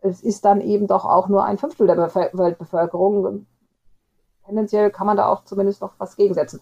[0.00, 3.46] es ist dann eben doch auch nur ein Fünftel der Bevölker Weltbevölkerung.
[4.46, 6.60] Tendenziell kann man da auch zumindest noch was gegensetzen.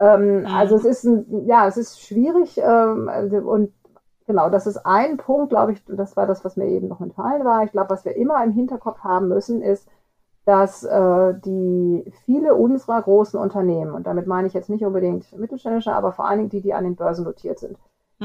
[0.00, 0.46] Ähm, mhm.
[0.46, 3.08] Also es ist ein, ja, es ist schwierig ähm,
[3.46, 3.72] und
[4.26, 7.44] genau, das ist ein Punkt, glaube ich, das war das, was mir eben noch entfallen
[7.44, 7.62] war.
[7.64, 9.88] Ich glaube, was wir immer im Hinterkopf haben müssen, ist,
[10.44, 15.92] dass äh, die viele unserer großen Unternehmen, und damit meine ich jetzt nicht unbedingt mittelständische,
[15.92, 17.78] aber vor allen Dingen die, die an den Börsen notiert sind,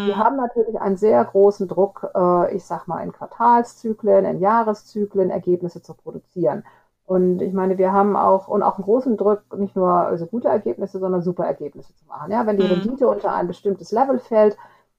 [0.05, 0.23] wir hm.
[0.23, 5.81] haben natürlich einen sehr großen Druck, äh, ich sag mal, in Quartalszyklen, in Jahreszyklen Ergebnisse
[5.81, 6.63] zu produzieren.
[7.05, 10.49] Und ich meine, wir haben auch und auch einen großen Druck, nicht nur also gute
[10.49, 12.31] Ergebnisse, sondern super Ergebnisse zu machen.
[12.31, 12.73] Ja, wenn die mhm.
[12.73, 14.57] Rendite unter ein bestimmtes Level fällt,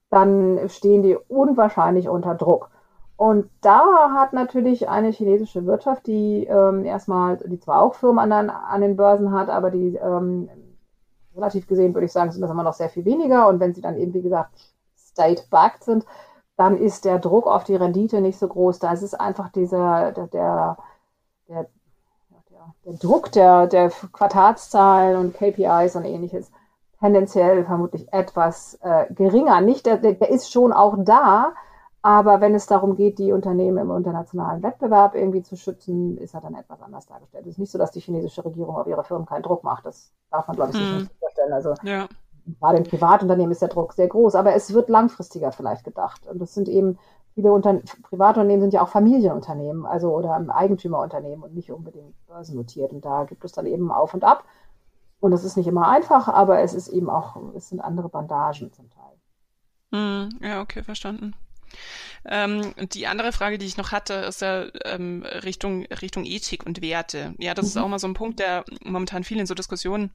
[0.09, 2.69] dann stehen die unwahrscheinlich unter Druck.
[3.15, 8.49] Und da hat natürlich eine chinesische Wirtschaft, die ähm, erstmal, die zwar auch Firmen an,
[8.49, 10.49] an den Börsen hat, aber die ähm,
[11.35, 13.47] relativ gesehen, würde ich sagen, sind das immer noch sehr viel weniger.
[13.47, 14.73] Und wenn sie dann eben, wie gesagt,
[15.09, 16.05] state-backed sind,
[16.59, 18.79] dann ist der Druck auf die Rendite nicht so groß.
[18.79, 20.77] Da ist es einfach dieser, der, der,
[21.47, 21.67] der,
[22.85, 26.51] der Druck der, der Quartalszahlen und KPIs und ähnliches
[26.99, 29.61] tendenziell vermutlich etwas äh, geringer.
[29.61, 31.53] Nicht, der, der ist schon auch da,
[32.01, 36.41] aber wenn es darum geht, die Unternehmen im internationalen Wettbewerb irgendwie zu schützen, ist er
[36.41, 37.45] dann etwas anders dargestellt.
[37.45, 39.85] Es ist nicht so, dass die chinesische Regierung auf ihre Firmen keinen Druck macht.
[39.85, 40.97] Das darf man, glaube ich, mm.
[40.97, 41.53] nicht vorstellen.
[41.53, 42.07] Also ja
[42.59, 46.27] gerade im Privatunternehmen ist der Druck sehr groß, aber es wird langfristiger vielleicht gedacht.
[46.27, 46.97] Und das sind eben
[47.33, 52.91] viele Unter Privatunternehmen sind ja auch Familienunternehmen, also oder Eigentümerunternehmen und nicht unbedingt börsennotiert.
[52.91, 54.43] Und da gibt es dann eben auf und ab.
[55.19, 58.71] Und das ist nicht immer einfach, aber es ist eben auch, es sind andere Bandagen
[58.71, 59.09] zum Teil.
[59.91, 61.33] Mm, ja, okay, verstanden.
[62.25, 66.81] Ähm, die andere Frage, die ich noch hatte, ist ja ähm, Richtung, Richtung Ethik und
[66.81, 67.33] Werte.
[67.37, 67.69] Ja, das mhm.
[67.69, 70.11] ist auch mal so ein Punkt, der momentan viel in so Diskussionen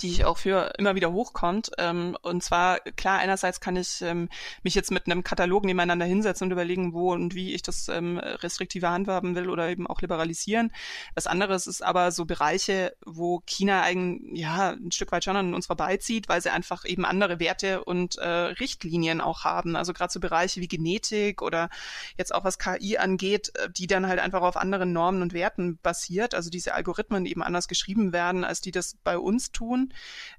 [0.00, 1.70] die ich auch für immer wieder hochkommt.
[1.78, 4.28] Ähm, und zwar, klar, einerseits kann ich ähm,
[4.62, 8.18] mich jetzt mit einem Katalog nebeneinander hinsetzen und überlegen, wo und wie ich das ähm,
[8.18, 10.72] restriktive handhaben will oder eben auch liberalisieren.
[11.14, 15.54] Was anderes ist aber so Bereiche, wo China eigen, ja, ein Stück weit schon an
[15.54, 19.76] uns vorbeizieht, weil sie einfach eben andere Werte und äh, Richtlinien auch haben.
[19.76, 21.70] Also gerade so Bereiche wie Genetik oder
[22.18, 25.78] jetzt auch was KI angeht, äh, die dann halt einfach auf anderen Normen und Werten
[25.82, 26.34] basiert.
[26.34, 29.75] Also diese Algorithmen eben anders geschrieben werden, als die das bei uns tun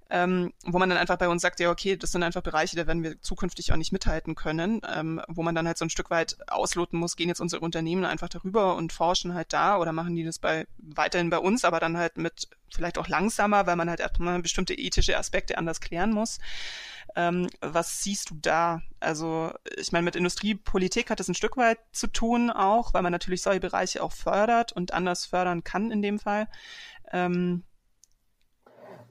[0.10, 2.88] ähm, wo man dann einfach bei uns sagt, ja, okay, das sind einfach Bereiche, da
[2.88, 6.10] werden wir zukünftig auch nicht mithalten können, ähm, wo man dann halt so ein Stück
[6.10, 10.16] weit ausloten muss, gehen jetzt unsere Unternehmen einfach darüber und forschen halt da oder machen
[10.16, 13.90] die das bei weiterhin bei uns, aber dann halt mit vielleicht auch langsamer, weil man
[13.90, 16.40] halt erstmal bestimmte ethische Aspekte anders klären muss.
[17.16, 18.82] Ähm, was siehst du da?
[19.00, 23.12] Also ich meine, mit Industriepolitik hat es ein Stück weit zu tun auch, weil man
[23.12, 26.48] natürlich solche Bereiche auch fördert und anders fördern kann in dem Fall.
[27.12, 27.64] Ähm,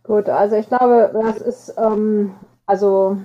[0.06, 2.34] Gut, also ich glaube, das ist, ähm,
[2.64, 3.16] also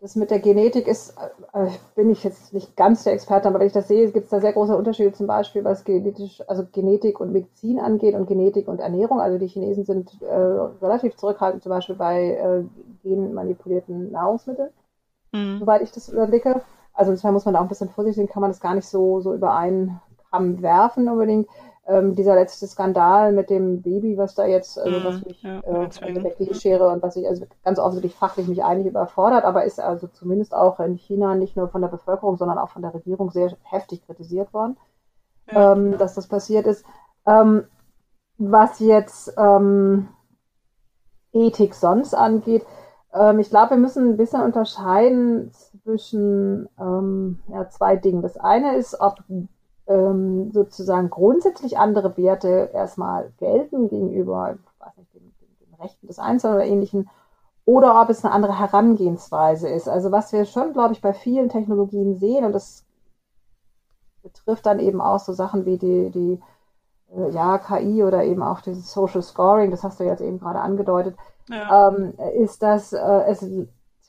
[0.00, 1.16] das mit der Genetik ist,
[1.54, 4.30] äh, bin ich jetzt nicht ganz der Experte, aber wenn ich das sehe, gibt es
[4.30, 8.68] da sehr große Unterschiede, zum Beispiel was genetisch, also Genetik und Medizin angeht und Genetik
[8.68, 9.20] und Ernährung.
[9.20, 12.64] Also die Chinesen sind äh, relativ zurückhaltend, zum Beispiel bei äh,
[13.02, 14.70] genmanipulierten Nahrungsmitteln,
[15.32, 15.58] mhm.
[15.58, 16.60] soweit ich das überblicke.
[16.92, 18.86] Also insofern muss man da auch ein bisschen vorsichtig sein, kann man das gar nicht
[18.86, 20.00] so, so über einen
[20.30, 21.48] Kamm werfen unbedingt.
[21.86, 25.62] Ähm, dieser letzte Skandal mit dem Baby, was da jetzt, also was Mhm, mich ja,
[25.62, 26.14] äh, deswegen.
[26.14, 29.80] mit der Schere und was ich also ganz offensichtlich fachlich mich eigentlich überfordert, aber ist
[29.80, 33.30] also zumindest auch in China nicht nur von der Bevölkerung, sondern auch von der Regierung
[33.30, 34.76] sehr heftig kritisiert worden,
[35.46, 35.72] Ja.
[35.72, 36.84] ähm, dass das passiert ist.
[37.26, 37.64] Ähm,
[38.38, 40.08] was jetzt ähm,
[41.32, 42.64] Ethik sonst angeht,
[43.12, 48.22] ähm, ich glaube, wir müssen ein bisschen unterscheiden zwischen ähm, ja, zwei Dingen.
[48.22, 49.16] Das eine ist, ob
[49.86, 54.56] ähm, sozusagen grundsätzlich andere Werte erstmal gelten gegenüber
[54.96, 57.08] nicht, den, den, den Rechten des Einzelnen oder ähnlichen,
[57.66, 59.88] oder ob es eine andere Herangehensweise ist.
[59.88, 62.84] Also was wir schon, glaube ich, bei vielen Technologien sehen, und das
[64.22, 66.40] betrifft dann eben auch so Sachen wie die, die
[67.14, 70.60] äh, ja, KI oder eben auch dieses Social Scoring, das hast du jetzt eben gerade
[70.60, 71.16] angedeutet,
[71.48, 71.88] Ja.
[71.88, 73.44] ähm, ist, dass äh, es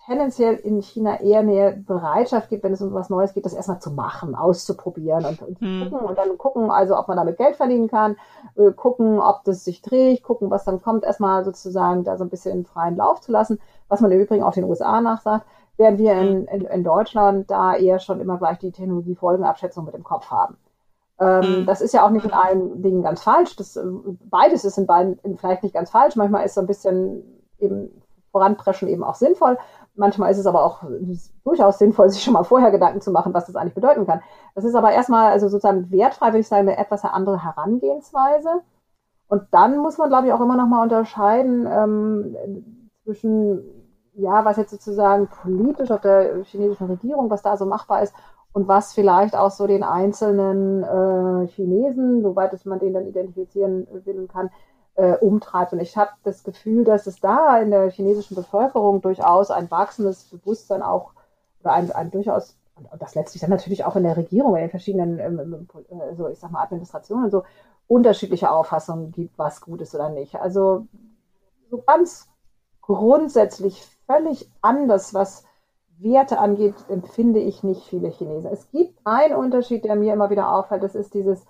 [0.05, 3.79] tendenziell in China eher eine Bereitschaft gibt, wenn es um was Neues geht, das erstmal
[3.79, 5.79] zu machen, auszuprobieren und, und Hm.
[5.79, 8.15] gucken und dann gucken, also ob man damit Geld verdienen kann,
[8.55, 12.29] äh, gucken, ob das sich dreht, gucken, was dann kommt, erstmal sozusagen da so ein
[12.29, 15.45] bisschen in freien Lauf zu lassen, was man im Übrigen auch den USA nachsagt,
[15.77, 20.03] während wir in, in, in Deutschland da eher schon immer gleich die Technologiefolgenabschätzung mit im
[20.03, 20.57] Kopf haben.
[21.19, 21.65] Ähm, Mhm.
[21.65, 23.55] Das ist ja auch nicht in allen Dingen ganz falsch.
[23.55, 23.83] Das, äh,
[24.29, 26.15] beides ist in beiden in, vielleicht nicht ganz falsch.
[26.15, 27.23] Manchmal ist so ein bisschen
[27.59, 28.01] eben
[28.31, 29.57] voranpreschen eben auch sinnvoll.
[29.95, 30.83] Manchmal ist es aber auch
[31.43, 34.21] durchaus sinnvoll, sich schon mal vorher Gedanken zu machen, was das eigentlich bedeuten kann.
[34.53, 38.61] Das ist aber erstmal, also sozusagen wertfrei, würde ich sagen, eine etwas andere Herangehensweise.
[39.27, 42.35] Und dann muss man, glaube ich, auch immer noch mal unterscheiden ähm,
[43.03, 43.63] zwischen,
[44.13, 48.13] ja, was jetzt sozusagen politisch auf der chinesischen Regierung, was da so machbar ist
[48.53, 53.87] und was vielleicht auch so den einzelnen äh, Chinesen, soweit es man den dann identifizieren
[54.05, 54.49] will und kann,
[54.95, 55.73] äh, umtreibt.
[55.73, 60.25] Und ich habe das Gefühl, dass es da in der chinesischen Bevölkerung durchaus ein wachsendes
[60.25, 61.13] Bewusstsein auch
[61.61, 62.57] oder ein, ein durchaus
[62.91, 66.27] und das letztlich dann natürlich auch in der Regierung, in den verschiedenen, ähm, äh, so
[66.27, 67.43] ich sag mal, Administrationen so
[67.87, 70.35] unterschiedliche Auffassungen gibt, was gut ist oder nicht.
[70.35, 70.85] Also
[71.69, 72.27] so ganz
[72.81, 75.45] grundsätzlich völlig anders, was
[75.97, 78.51] Werte angeht, empfinde ich nicht viele Chinesen.
[78.51, 81.45] Es gibt einen Unterschied, der mir immer wieder auffällt, das ist dieses, ähm,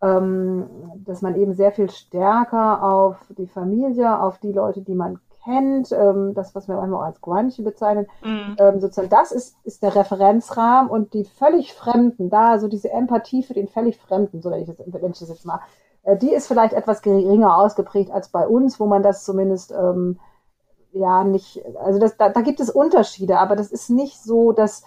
[0.00, 5.92] dass man eben sehr viel stärker auf die Familie, auf die Leute, die man kennt,
[5.92, 8.56] ähm, das, was wir manchmal auch als Guanche bezeichnen, Mhm.
[8.58, 13.42] ähm, sozusagen, das ist, ist der Referenzrahmen und die völlig Fremden, da so diese Empathie
[13.42, 15.60] für den völlig Fremden, so wenn ich das, wenn ich das jetzt mal,
[16.02, 20.18] äh, die ist vielleicht etwas geringer ausgeprägt als bei uns, wo man das zumindest ähm,
[20.92, 24.82] ja nicht, also das, da, da gibt es Unterschiede, aber das ist nicht so, dass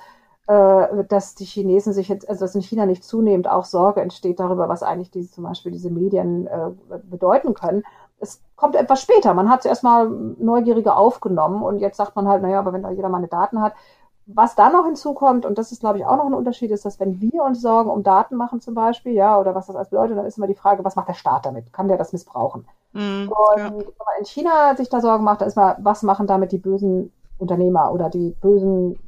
[0.49, 4.67] dass die Chinesen sich jetzt, also dass in China nicht zunehmend auch Sorge entsteht darüber,
[4.67, 6.71] was eigentlich diese, zum Beispiel diese Medien äh,
[7.03, 7.83] bedeuten können.
[8.19, 9.35] Es kommt etwas später.
[9.35, 12.89] Man hat es erstmal neugieriger aufgenommen und jetzt sagt man halt, naja, aber wenn da
[12.89, 13.73] jeder meine Daten hat,
[14.25, 16.99] was da noch hinzukommt, und das ist, glaube ich, auch noch ein Unterschied, ist, dass
[16.99, 20.17] wenn wir uns Sorgen um Daten machen zum Beispiel, ja, oder was das alles bedeutet,
[20.17, 21.73] dann ist immer die Frage, was macht der Staat damit?
[21.73, 22.67] Kann der das missbrauchen?
[22.93, 23.29] Mhm.
[23.29, 23.69] Und Ja.
[23.69, 26.57] wenn man in China sich da Sorgen macht, dann ist mal, was machen damit die
[26.57, 28.99] bösen Unternehmer oder die bösen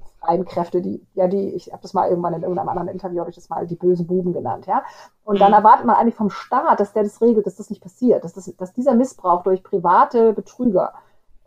[0.45, 3.35] Kräfte, die, ja, die, ich habe das mal irgendwann in irgendeinem anderen Interview, habe ich
[3.35, 4.83] das mal die bösen Buben genannt, ja.
[5.23, 5.55] Und dann Mhm.
[5.57, 8.53] erwartet man eigentlich vom Staat, dass der das regelt, dass das nicht passiert, dass, das,
[8.57, 10.93] dass dieser Missbrauch durch private Betrüger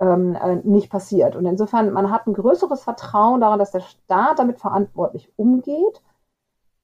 [0.01, 1.37] ähm, äh, nicht passiert.
[1.37, 6.03] Und insofern, man hat ein größeres Vertrauen daran, dass der Staat damit verantwortlich umgeht.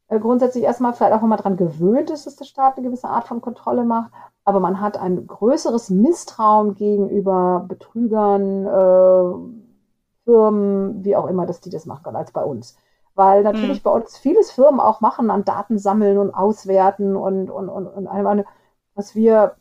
[0.09, 3.09] Äh, grundsätzlich erstmal vielleicht auch, wenn man daran gewöhnt ist, dass der Staat eine gewisse
[3.09, 4.12] Art von Kontrolle macht.
[4.45, 9.70] Aber man hat ein größeres Misstrauen gegenüber Betrügern, äh,
[10.31, 12.76] Firmen, wie auch immer, dass die das machen können, als bei uns.
[13.14, 13.83] Weil natürlich Mhm.
[13.83, 18.07] bei uns vieles Firmen auch machen an Daten sammeln und auswerten und, und, und, und
[18.07, 18.45] eine,
[18.95, 19.57] was wir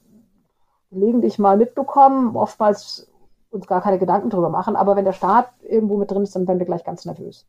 [0.91, 3.11] gelegentlich mal mitbekommen, oftmals
[3.51, 4.75] uns gar keine Gedanken drüber machen.
[4.75, 7.47] Aber wenn der Staat irgendwo mit drin ist, dann werden wir gleich ganz nervös.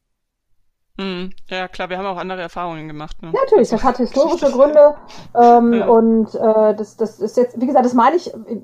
[0.97, 1.31] Mhm.
[1.49, 3.23] Ja, klar, wir haben auch andere Erfahrungen gemacht.
[3.23, 3.31] Ne?
[3.35, 4.95] Ja, natürlich, das hat historische Gründe.
[5.35, 5.87] Ähm, Ja.
[5.89, 8.61] Und äh, das, das ist jetzt, wie gesagt, das meine ich äh,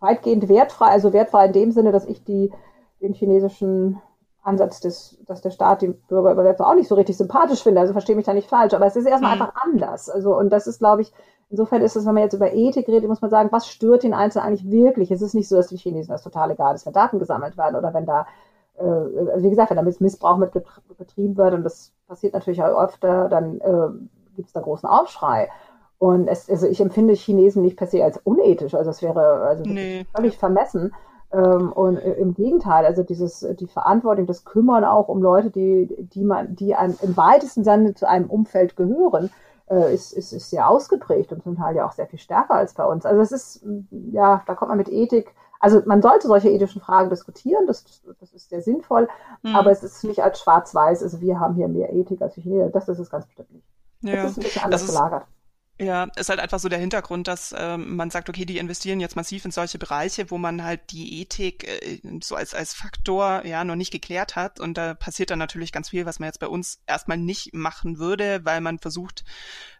[0.00, 2.52] weitgehend wertfrei, also wertfrei in dem Sinne, dass ich die,
[3.00, 4.00] den chinesischen
[4.42, 7.80] Ansatz, des, dass der Staat die Bürger übersetzt, auch nicht so richtig sympathisch finde.
[7.80, 9.42] Also verstehe mich da nicht falsch, aber es ist erstmal Mhm.
[9.42, 10.08] einfach anders.
[10.08, 11.12] Also, und das ist, glaube ich,
[11.50, 14.14] insofern ist es, wenn man jetzt über Ethik redet, muss man sagen, was stört den
[14.14, 15.10] Einzelnen eigentlich wirklich?
[15.10, 17.76] Es ist nicht so, dass die Chinesen das total egal ist, wenn Daten gesammelt werden
[17.76, 18.26] oder wenn da
[18.78, 18.84] äh,
[19.42, 20.52] wie gesagt, wenn da Missbrauch mit
[20.96, 23.88] betrieben wird und das passiert natürlich auch öfter, dann äh,
[24.36, 25.48] gibt es da großen Aufschrei.
[25.98, 29.64] Und es, also ich empfinde Chinesen nicht per se als unethisch, also es wäre also
[29.64, 30.06] Nee.
[30.14, 30.92] völlig vermessen.
[31.30, 36.24] Ähm, und im Gegenteil, also dieses, die Verantwortung, das Kümmern auch um Leute, die, die
[36.24, 39.30] man, die einem im weitesten Sinne zu einem Umfeld gehören,
[39.70, 42.72] äh, ist, ist, ist sehr ausgeprägt und zum Teil ja auch sehr viel stärker als
[42.72, 43.04] bei uns.
[43.04, 47.10] Also es ist, ja, da kommt man mit Ethik Also man sollte solche ethischen Fragen
[47.10, 47.84] diskutieren, das,
[48.20, 49.08] das ist sehr sinnvoll,
[49.42, 49.56] mhm.
[49.56, 52.86] aber es ist nicht als schwarz-weiß, also wir haben hier mehr Ethik als Chinesen, das,
[52.86, 53.66] das ist ganz bestimmt nicht.
[54.00, 54.22] Ja.
[54.22, 55.26] Das ist ein bisschen anders gelagert.
[55.80, 59.14] Ja, ist halt einfach so der Hintergrund, dass ähm, man sagt, okay, die investieren jetzt
[59.14, 63.62] massiv in solche Bereiche, wo man halt die Ethik äh, so als, als Faktor ja
[63.62, 64.58] noch nicht geklärt hat.
[64.58, 67.98] Und da passiert dann natürlich ganz viel, was man jetzt bei uns erstmal nicht machen
[67.98, 69.24] würde, weil man versucht,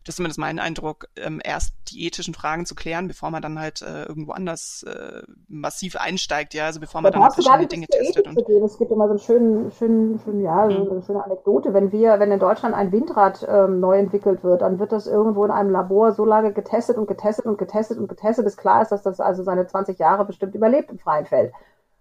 [0.09, 3.61] das ist zumindest mein Eindruck, ähm, erst die ethischen Fragen zu klären, bevor man dann
[3.61, 7.87] halt äh, irgendwo anders äh, massiv einsteigt, ja, also bevor man dann halt verschiedene Dinge
[7.87, 8.27] testet.
[8.27, 10.85] Und es gibt immer so einen schönen, schönen, schönen ja, mhm.
[10.85, 11.75] so eine schöne Anekdote.
[11.75, 15.45] Wenn wir, wenn in Deutschland ein Windrad ähm, neu entwickelt wird, dann wird das irgendwo
[15.45, 18.83] in einem Labor Labor so lange getestet und getestet und getestet und getestet, bis klar
[18.83, 21.53] ist, dass das also seine 20 Jahre bestimmt überlebt im freien Feld.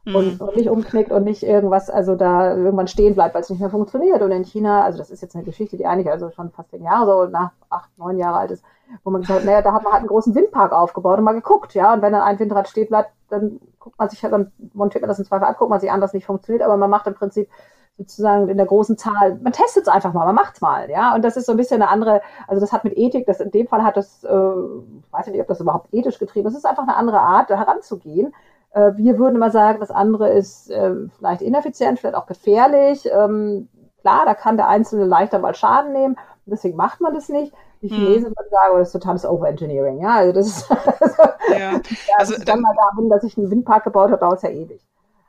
[0.08, 0.16] Mhm.
[0.16, 3.60] Und, und, nicht umknickt und nicht irgendwas, also da irgendwann stehen bleibt, weil es nicht
[3.60, 4.22] mehr funktioniert.
[4.22, 6.82] Und in China, also das ist jetzt eine Geschichte, die eigentlich also schon fast zehn
[6.82, 8.64] Jahre so nach acht, neun Jahre alt ist,
[9.04, 11.34] wo man gesagt hat, naja, da hat man halt einen großen Windpark aufgebaut und mal
[11.34, 11.94] geguckt, ja.
[11.94, 15.20] Und wenn dann ein Windrad steht bleibt, dann guckt man sich, dann montiert man das
[15.20, 17.50] in Zweifel an, guckt man sich an, dass nicht funktioniert, aber man macht im Prinzip
[17.98, 21.16] sozusagen in der großen Zahl, man testet es einfach mal, man macht's mal, ja.
[21.16, 23.52] Und das ist so ein bisschen eine andere, also das hat mit Ethik, das in
[23.52, 26.60] dem Fall hat das, äh, weiß ich nicht, ob das überhaupt ethisch getrieben ist, es
[26.60, 28.34] ist einfach eine andere Art, da heranzugehen.
[28.78, 33.10] Äh, wir würden immer sagen, das andere ist äh, vielleicht ineffizient, vielleicht auch gefährlich.
[33.12, 33.70] Ähm,
[34.02, 36.16] klar, da kann der Einzelne leichter mal Schaden nehmen,
[36.46, 37.54] deswegen macht man das nicht.
[37.82, 37.96] Die hm.
[37.98, 38.36] Chinesen hm.
[38.36, 40.16] würden sagen, oh, das ist totales Overengineering, ja.
[40.16, 40.72] Also das ist,
[41.02, 41.58] also, ja.
[41.58, 41.80] ja,
[42.18, 44.82] also, dann mal darum, dass ich einen Windpark gebaut habe, dauert es ja ewig.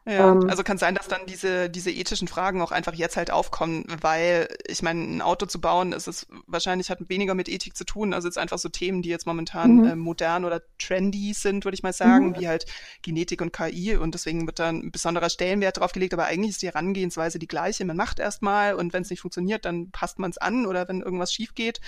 [0.09, 3.30] Ja, ähm, also kann sein, dass dann diese, diese ethischen Fragen auch einfach jetzt halt
[3.30, 7.76] aufkommen, weil ich meine, ein Auto zu bauen, ist es wahrscheinlich hat weniger mit Ethik
[7.76, 8.14] zu tun.
[8.14, 9.86] Also jetzt einfach so Themen, die jetzt momentan mhm.
[9.86, 12.40] äh, modern oder trendy sind, würde ich mal sagen, mhm.
[12.40, 12.64] wie halt
[13.02, 16.62] Genetik und KI und deswegen wird da ein besonderer Stellenwert drauf gelegt, aber eigentlich ist
[16.62, 17.84] die Herangehensweise die gleiche.
[17.84, 21.02] Man macht erstmal und wenn es nicht funktioniert, dann passt man es an oder wenn
[21.02, 21.82] irgendwas schief geht.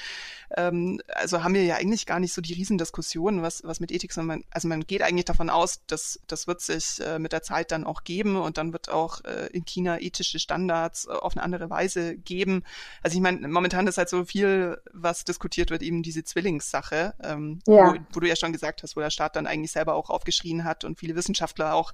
[0.59, 4.13] Ähm, also haben wir ja eigentlich gar nicht so die Riesendiskussion, was, was mit Ethik,
[4.13, 7.43] sondern man, also man geht eigentlich davon aus, dass das wird sich äh, mit der
[7.43, 11.37] Zeit dann auch geben und dann wird auch äh, in China ethische Standards äh, auf
[11.37, 12.65] eine andere Weise geben.
[13.03, 17.61] Also ich meine, momentan ist halt so viel, was diskutiert wird, eben diese Zwillingssache, ähm,
[17.67, 17.95] ja.
[17.95, 20.65] wo, wo, du ja schon gesagt hast, wo der Staat dann eigentlich selber auch aufgeschrien
[20.65, 21.93] hat und viele Wissenschaftler auch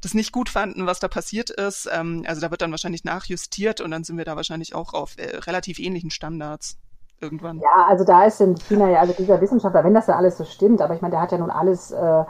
[0.00, 1.88] das nicht gut fanden, was da passiert ist.
[1.92, 5.16] Ähm, also da wird dann wahrscheinlich nachjustiert und dann sind wir da wahrscheinlich auch auf
[5.18, 6.78] äh, relativ ähnlichen Standards
[7.20, 7.58] irgendwann.
[7.58, 10.44] Ja, also da ist in China ja, also dieser Wissenschaftler, wenn das dann alles so
[10.44, 12.24] stimmt, aber ich meine, der hat ja nun alles äh,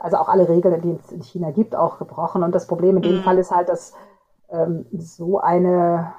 [0.00, 2.42] also auch alle Regeln, die es in China gibt, auch gebrochen.
[2.42, 3.22] Und das Problem in dem mhm.
[3.22, 3.94] Fall ist halt, dass
[4.50, 6.12] ähm, so eine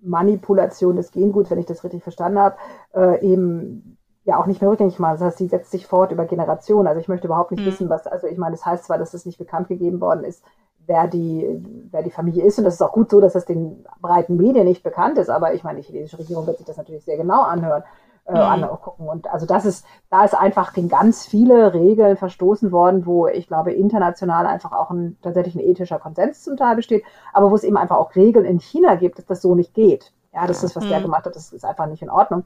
[0.00, 2.56] Manipulation des Genguts, wenn ich das richtig verstanden habe,
[2.94, 5.14] äh, eben ja auch nicht mehr rückgängig macht.
[5.14, 6.88] Das heißt, sie setzt sich fort über Generationen.
[6.88, 7.66] Also ich möchte überhaupt nicht mhm.
[7.66, 10.42] wissen, was, also ich meine, das heißt zwar, dass es nicht bekannt gegeben worden ist,
[10.86, 12.58] wer die, wer die Familie ist.
[12.58, 15.30] Und das ist auch gut so, dass das den breiten Medien nicht bekannt ist.
[15.30, 17.84] Aber ich meine, die chinesische Regierung wird sich das natürlich sehr genau anhören
[18.26, 18.64] äh, mhm.
[18.64, 19.08] angucken.
[19.08, 23.46] Und also das ist, da ist einfach gegen ganz viele Regeln verstoßen worden, wo ich
[23.46, 27.64] glaube, international einfach auch ein tatsächlich ein ethischer Konsens zum Teil besteht, aber wo es
[27.64, 30.12] eben einfach auch Regeln in China gibt, dass das so nicht geht.
[30.34, 30.88] Ja, das ist, was mhm.
[30.90, 32.44] der gemacht hat, das ist einfach nicht in Ordnung.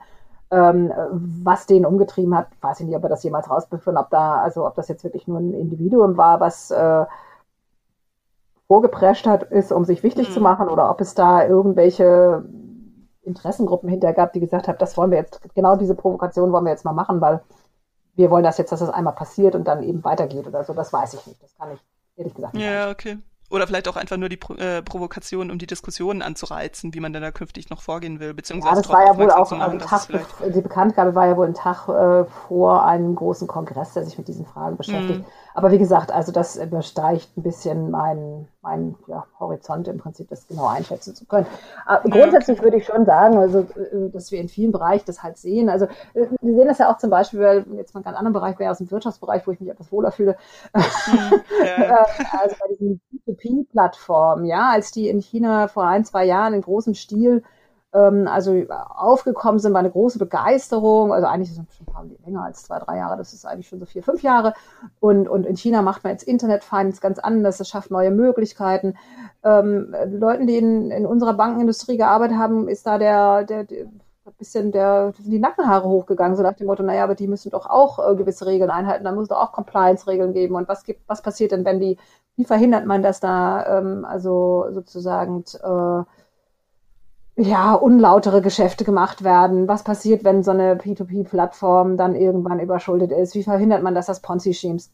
[0.53, 0.93] Ähm,
[1.45, 4.67] was den umgetrieben hat, weiß ich nicht, ob er das jemals rausbefunden, ob da, also
[4.67, 7.07] ob das jetzt wirklich nur ein Individuum war, was äh,
[8.67, 10.33] vorgeprescht hat, ist, um sich wichtig mhm.
[10.33, 12.45] zu machen, oder ob es da irgendwelche
[13.31, 16.73] Interessengruppen hinter gab, die gesagt haben, das wollen wir jetzt, genau diese Provokation wollen wir
[16.73, 17.41] jetzt mal machen, weil
[18.15, 20.75] wir wollen das jetzt, dass das einmal passiert und dann eben weitergeht oder so.
[20.75, 21.43] Das weiß ich nicht.
[21.43, 21.81] Das kann ich
[22.17, 22.65] ehrlich gesagt nicht.
[22.65, 23.19] Ja, okay.
[23.51, 27.13] Oder vielleicht auch einfach nur die Pro äh, Provokation, um die Diskussionen anzureizen, wie man
[27.13, 30.07] denn da künftig noch vorgehen will, beziehungsweise ja, das war ja wohl auch machen, Tag,
[30.55, 34.29] die Bekanntgabe war ja wohl ein Tag äh, vor einem großen Kongress, der sich mit
[34.29, 35.23] diesen Fragen beschäftigt.
[35.23, 35.31] Mm.
[35.55, 40.47] Aber wie gesagt, also das übersteigt ein bisschen meinen mein, ja, Horizont im Prinzip, das
[40.47, 41.47] genau einschätzen zu können.
[41.87, 45.23] Aber ja, grundsätzlich würde ich schon sagen, also, äh, dass wir in vielen Bereichen das
[45.23, 45.71] halt sehen.
[45.71, 48.35] Also äh, wir sehen das ja auch zum Beispiel, weil jetzt mal ein ganz anderen
[48.35, 50.37] Bereich wäre aus dem Wirtschaftsbereich, wo ich mich etwas wohler fühle.
[50.75, 52.07] Mhm, ja.
[52.41, 56.95] also bei diesen P2P-Plattformen, ja, als die in China vor ein, zwei Jahren in großem
[56.95, 57.43] Stil
[57.93, 61.13] ähm, also aufgekommen sind, war eine große Begeisterung.
[61.13, 63.69] Also eigentlich ist es schon ein paar länger als zwei, drei Jahre, das ist eigentlich
[63.69, 64.55] schon so vier, fünf Jahre.
[65.01, 68.95] Und, und in China macht man jetzt Internet-Finance ganz anders, das schafft neue Möglichkeiten.
[69.43, 73.87] Ähm, Leuten, die in, in unserer Bankenindustrie gearbeitet haben, ist da der, der, der
[74.39, 77.67] bisschen der, sind die Nackenhaare hochgegangen, so nach dem Motto, naja, aber die müssen doch
[77.67, 80.57] auch äh, gewisse Regeln einhalten, da muss doch auch Compliance-Regeln geben.
[80.57, 81.99] Und was gibt, was passiert denn, wenn die,
[82.37, 86.05] wie verhindert man das da, ähm, also sozusagen äh,
[87.41, 89.67] ja, unlautere Geschäfte gemacht werden?
[89.67, 93.35] Was passiert, wenn so eine P2P-Plattform dann irgendwann überschuldet ist?
[93.35, 94.91] Wie verhindert man, dass das Ponzi-Schemes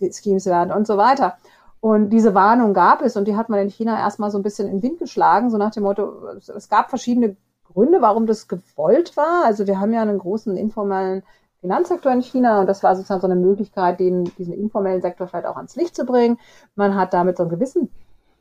[0.46, 1.36] werden und so weiter?
[1.80, 4.68] Und diese Warnung gab es und die hat man in China erstmal so ein bisschen
[4.68, 9.16] in den Wind geschlagen, so nach dem Motto, es gab verschiedene Gründe, warum das gewollt
[9.16, 9.44] war.
[9.44, 11.22] Also wir haben ja einen großen informellen
[11.60, 15.46] Finanzsektor in China und das war sozusagen so eine Möglichkeit, den, diesen informellen Sektor vielleicht
[15.46, 16.38] auch ans Licht zu bringen.
[16.74, 17.90] Man hat damit so einen gewissen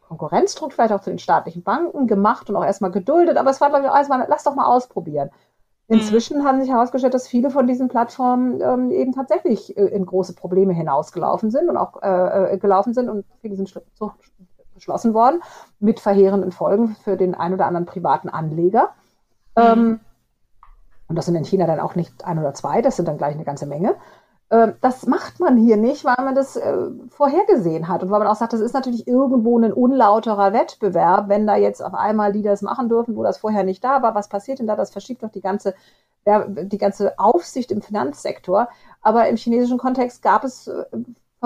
[0.08, 3.70] Konkurrenzdruck vielleicht auch zu den staatlichen Banken gemacht und auch erstmal geduldet, aber es war,
[3.70, 5.30] glaube ich, auch erstmal, lass doch mal ausprobieren.
[5.88, 6.46] Inzwischen mhm.
[6.46, 10.74] haben sich herausgestellt, dass viele von diesen Plattformen ähm, eben tatsächlich äh, in große Probleme
[10.74, 13.72] hinausgelaufen sind und auch äh, äh gelaufen sind und viele sind
[14.74, 15.42] geschlossen worden
[15.80, 18.90] mit verheerenden Folgen für den ein oder anderen privaten Anleger.
[19.56, 19.64] Mhm.
[19.64, 20.00] Ähm,
[21.08, 23.36] und das sind in China dann auch nicht ein oder zwei, das sind dann gleich
[23.36, 23.96] eine ganze Menge.
[24.52, 26.78] Ähm, das macht man hier nicht, weil man das äh,
[27.10, 31.48] vorhergesehen hat und weil man auch sagt, das ist natürlich irgendwo ein unlauterer Wettbewerb, wenn
[31.48, 34.14] da jetzt auf einmal die das machen dürfen, wo das vorher nicht da war.
[34.16, 34.76] Was passiert denn da?
[34.76, 35.74] Das verschiebt doch die ganze,
[36.26, 38.70] die ganze Aufsicht im Finanzsektor.
[39.02, 40.86] Aber im chinesischen Kontext gab es äh,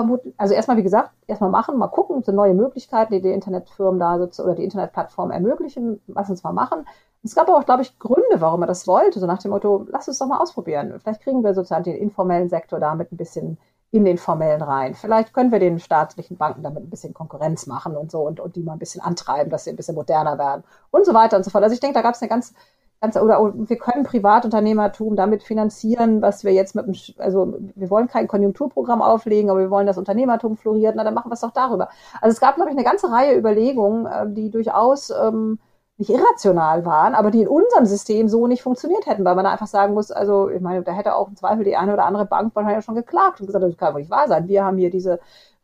[0.00, 4.00] vermutlich, also erstmal, wie gesagt, erstmal machen, mal gucken, so neue Möglichkeiten, die die Internetfirmen
[4.00, 6.86] da oder die Internetplattformen ermöglichen, lass uns mal machen.
[7.22, 9.20] Es gab aber auch, glaube ich, Gründe, warum er das wollte.
[9.20, 10.98] So nach dem Motto, lass uns doch mal ausprobieren.
[11.00, 13.58] Vielleicht kriegen wir sozusagen den informellen Sektor damit ein bisschen
[13.90, 14.94] in den formellen rein.
[14.94, 18.56] Vielleicht können wir den staatlichen Banken damit ein bisschen Konkurrenz machen und so und, und
[18.56, 21.44] die mal ein bisschen antreiben, dass sie ein bisschen moderner werden und so weiter und
[21.44, 21.64] so fort.
[21.64, 22.54] Also ich denke, da gab es eine ganz,
[23.00, 28.08] ganz oder wir können Privatunternehmertum damit finanzieren, was wir jetzt mit dem, also wir wollen
[28.08, 31.52] kein Konjunkturprogramm auflegen, aber wir wollen, dass Unternehmertum floriert, na dann machen wir es doch
[31.52, 31.88] darüber.
[32.20, 35.58] Also es gab, glaube ich, eine ganze Reihe Überlegungen, äh, die durchaus ähm,
[35.96, 39.52] nicht irrational waren, aber die in unserem System so nicht funktioniert hätten, weil man da
[39.52, 42.26] einfach sagen muss, also ich meine, da hätte auch im Zweifel die eine oder andere
[42.26, 44.48] Bank wahrscheinlich schon geklagt und gesagt, das kann wohl nicht wahr sein.
[44.48, 45.20] Wir haben hier diese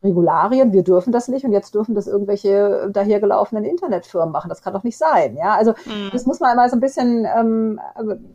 [0.07, 4.49] Regularien, wir dürfen das nicht und jetzt dürfen das irgendwelche dahergelaufenen Internetfirmen machen.
[4.49, 5.37] Das kann doch nicht sein.
[5.37, 6.11] Ja, also mhm.
[6.13, 7.81] das muss man immer so ein bisschen, ähm,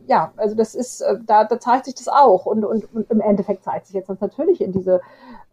[0.06, 3.20] ja, also das ist, äh, da, da zeigt sich das auch und, und, und im
[3.20, 5.00] Endeffekt zeigt sich jetzt natürlich in diese,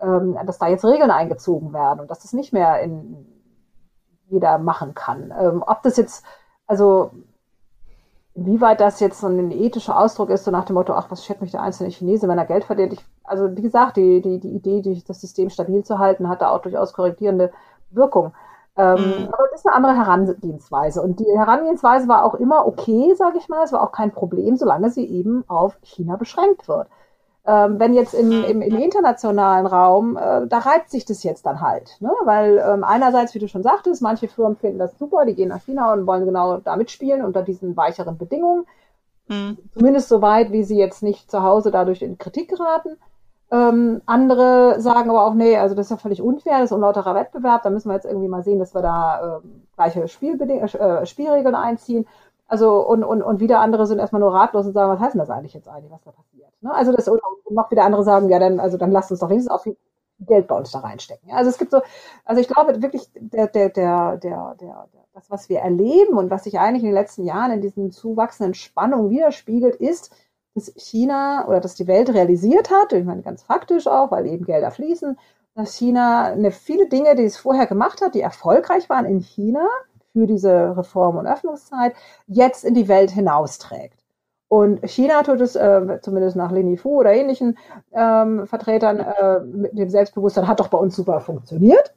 [0.01, 3.25] ähm, dass da jetzt Regeln eingezogen werden und dass das nicht mehr in
[4.27, 5.33] jeder machen kann.
[5.39, 6.23] Ähm, ob das jetzt
[6.69, 7.11] also
[8.39, 11.41] inwieweit das jetzt so ein ethischer Ausdruck ist, so nach dem Motto, ach, was schert
[11.41, 12.93] mich der einzelne Chinese, wenn er Geld verdient.
[12.93, 16.41] Ich, also wie gesagt, die, die, die Idee, die, das System stabil zu halten, hat
[16.41, 17.51] da auch durchaus korrigierende
[17.91, 18.33] Wirkung.
[18.77, 19.27] Ähm, mhm.
[19.27, 21.01] Aber das ist eine andere Herangehensweise.
[21.01, 23.63] Und die Herangehensweise war auch immer okay, sage ich mal.
[23.63, 26.87] Es war auch kein Problem, solange sie eben auf China beschränkt wird.
[27.45, 31.61] Ähm, wenn jetzt in, im, im, internationalen Raum, äh, da reibt sich das jetzt dann
[31.61, 31.97] halt.
[31.99, 32.11] Ne?
[32.25, 35.61] Weil ähm, einerseits, wie du schon sagtest, manche Firmen finden das super, die gehen nach
[35.61, 38.65] China und wollen genau da mitspielen unter diesen weicheren Bedingungen.
[39.29, 39.57] Mhm.
[39.73, 42.97] Zumindest so weit, wie sie jetzt nicht zu Hause dadurch in Kritik geraten.
[43.51, 47.15] Ähm, andere sagen aber auch, nee, also das ist ja völlig unfair, das ist unlauterer
[47.15, 51.05] Wettbewerb, da müssen wir jetzt irgendwie mal sehen, dass wir da äh, gleiche Spielbeding äh,
[51.07, 52.05] Spielregeln einziehen.
[52.47, 55.19] Also und, und, und wieder andere sind erstmal nur ratlos und sagen, was heißt denn
[55.19, 56.48] das eigentlich jetzt eigentlich, was da passiert?
[56.61, 56.73] Ne?
[56.73, 59.51] Also das oder noch wieder andere sagen, ja, dann also dann lasst uns doch wenigstens
[59.51, 59.77] auch viel
[60.19, 61.31] Geld bei uns da reinstecken.
[61.31, 61.81] Also es gibt so,
[62.25, 66.43] also ich glaube wirklich der der der der der das was wir erleben und was
[66.43, 70.11] sich eigentlich in den letzten Jahren in diesen zuwachsenden Spannungen widerspiegelt, ist,
[70.55, 74.45] dass China oder dass die Welt realisiert hat, ich meine ganz faktisch auch, weil eben
[74.45, 75.17] Gelder fließen,
[75.55, 79.67] dass China eine viele Dinge, die es vorher gemacht hat, die erfolgreich waren in China,
[80.13, 81.93] für diese Reform- und Öffnungszeit
[82.27, 83.98] jetzt in die Welt hinausträgt.
[84.49, 87.57] Und China tut es, äh, zumindest nach Leni Fu oder ähnlichen
[87.93, 91.93] ähm, Vertretern, äh, mit dem Selbstbewusstsein, hat doch bei uns super funktioniert.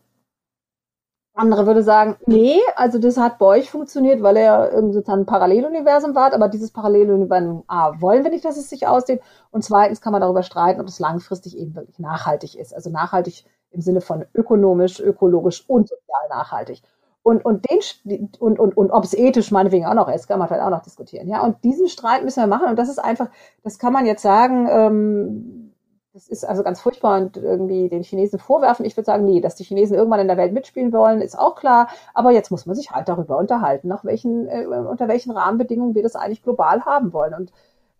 [1.34, 6.14] Andere würde sagen, nee, also das hat bei euch funktioniert, weil er sozusagen ein Paralleluniversum
[6.14, 10.12] war, aber dieses Paralleluniversum, A, wollen wir nicht, dass es sich ausdehnt und zweitens kann
[10.12, 12.74] man darüber streiten, ob es langfristig eben wirklich nachhaltig ist.
[12.74, 16.82] Also nachhaltig im Sinne von ökonomisch, ökologisch und sozial nachhaltig.
[17.24, 20.48] Und, und, den, und, und, und ob es ethisch meinetwegen auch noch ist, kann man
[20.48, 21.28] vielleicht auch noch diskutieren.
[21.28, 22.68] Ja, und diesen Streit müssen wir machen.
[22.68, 23.28] Und das ist einfach,
[23.62, 25.72] das kann man jetzt sagen, ähm,
[26.12, 28.84] das ist also ganz furchtbar und irgendwie den Chinesen vorwerfen.
[28.84, 31.54] Ich würde sagen, nee, dass die Chinesen irgendwann in der Welt mitspielen wollen, ist auch
[31.54, 31.88] klar.
[32.12, 36.02] Aber jetzt muss man sich halt darüber unterhalten, nach welchen, äh, unter welchen Rahmenbedingungen wir
[36.02, 37.34] das eigentlich global haben wollen.
[37.34, 37.52] Und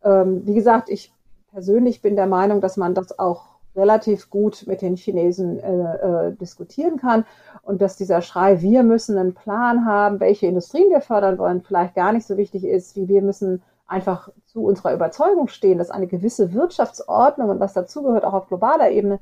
[0.04, 1.12] ähm, wie gesagt, ich
[1.52, 6.32] persönlich bin der Meinung, dass man das auch relativ gut mit den Chinesen äh, äh,
[6.34, 7.24] diskutieren kann
[7.62, 11.94] und dass dieser Schrei, wir müssen einen Plan haben, welche Industrien wir fördern wollen, vielleicht
[11.94, 16.06] gar nicht so wichtig ist, wie wir müssen einfach zu unserer Überzeugung stehen, dass eine
[16.06, 19.20] gewisse Wirtschaftsordnung und was dazugehört, auch auf globaler Ebene,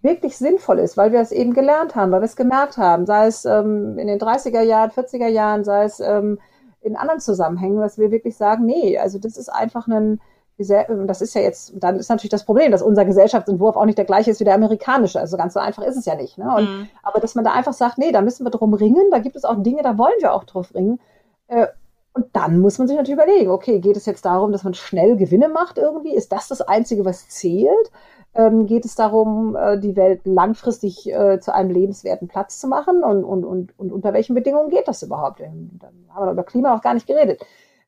[0.00, 3.26] wirklich sinnvoll ist, weil wir es eben gelernt haben, weil wir es gemerkt haben, sei
[3.26, 6.38] es ähm, in den 30er Jahren, 40er Jahren, sei es ähm,
[6.80, 10.20] in anderen Zusammenhängen, dass wir wirklich sagen, nee, also das ist einfach ein,
[10.58, 14.04] das ist ja jetzt, dann ist natürlich das Problem, dass unser Gesellschaftsentwurf auch nicht der
[14.04, 15.20] gleiche ist wie der amerikanische.
[15.20, 16.36] Also ganz so einfach ist es ja nicht.
[16.36, 16.52] Ne?
[16.56, 16.88] Und, mhm.
[17.02, 19.44] Aber dass man da einfach sagt, nee, da müssen wir drum ringen, da gibt es
[19.44, 20.98] auch Dinge, da wollen wir auch drauf ringen.
[21.46, 21.68] Äh,
[22.12, 25.16] und dann muss man sich natürlich überlegen, okay, geht es jetzt darum, dass man schnell
[25.16, 26.12] Gewinne macht irgendwie?
[26.12, 27.92] Ist das das Einzige, was zählt?
[28.34, 33.04] Ähm, geht es darum, äh, die Welt langfristig äh, zu einem lebenswerten Platz zu machen?
[33.04, 35.38] Und, und, und, und unter welchen Bedingungen geht das überhaupt?
[35.38, 35.78] Dann
[36.12, 37.40] haben wir über Klima auch gar nicht geredet.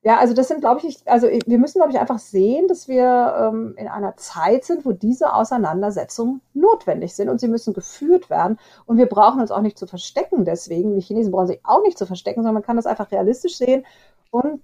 [0.03, 3.35] Ja, also das sind, glaube ich, also wir müssen, glaube ich, einfach sehen, dass wir
[3.37, 8.57] ähm, in einer Zeit sind, wo diese Auseinandersetzungen notwendig sind und sie müssen geführt werden.
[8.87, 10.95] Und wir brauchen uns auch nicht zu verstecken deswegen.
[10.95, 13.85] Die Chinesen brauchen sich auch nicht zu verstecken, sondern man kann das einfach realistisch sehen
[14.31, 14.61] und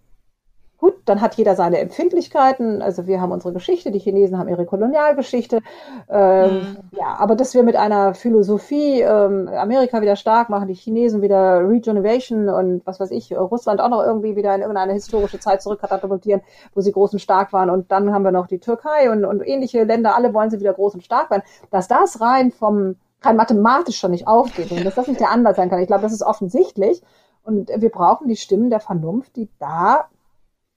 [0.80, 2.84] Gut, dann hat jeder seine Empfindlichkeiten.
[2.84, 5.62] Also wir haben unsere Geschichte, die Chinesen haben ihre Kolonialgeschichte.
[6.08, 6.78] Ähm, mhm.
[6.92, 11.68] Ja, aber dass wir mit einer Philosophie ähm, Amerika wieder stark machen, die Chinesen wieder
[11.68, 16.42] Regeneration und was weiß ich, Russland auch noch irgendwie wieder in irgendeine historische Zeit zurückkatapultieren,
[16.76, 17.72] wo sie groß und stark waren.
[17.72, 20.74] Und dann haben wir noch die Türkei und, und ähnliche Länder, alle wollen sie wieder
[20.74, 21.44] groß und stark werden.
[21.72, 25.56] Dass das rein vom rein mathematisch schon nicht aufgeht und dass das nicht der Anlass
[25.56, 25.80] sein kann.
[25.80, 27.02] Ich glaube, das ist offensichtlich.
[27.44, 30.06] Und wir brauchen die Stimmen der Vernunft, die da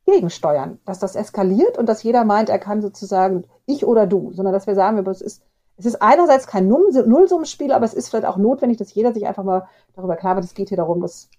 [0.06, 4.52] gegensteuern, dass das eskaliert und dass jeder meint, er kann sozusagen ich oder du, sondern
[4.52, 5.42] dass wir sagen, es ist,
[5.76, 9.44] es ist einerseits kein Nullsummenspiel, aber es ist vielleicht auch notwendig, dass jeder sich einfach
[9.44, 11.30] mal darüber klar wird, es geht hier darum, dass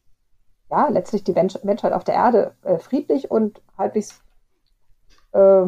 [0.69, 4.21] ja, letztlich die Menschheit auf der Erde äh, friedlich und halbwegs
[5.33, 5.63] äh,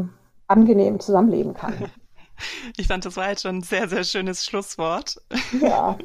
[0.47, 1.73] angenehm zusammenleben kann.
[2.77, 5.21] Ich fand, das war jetzt schon ein sehr, sehr schönes Schlusswort.
[5.61, 5.97] Ja,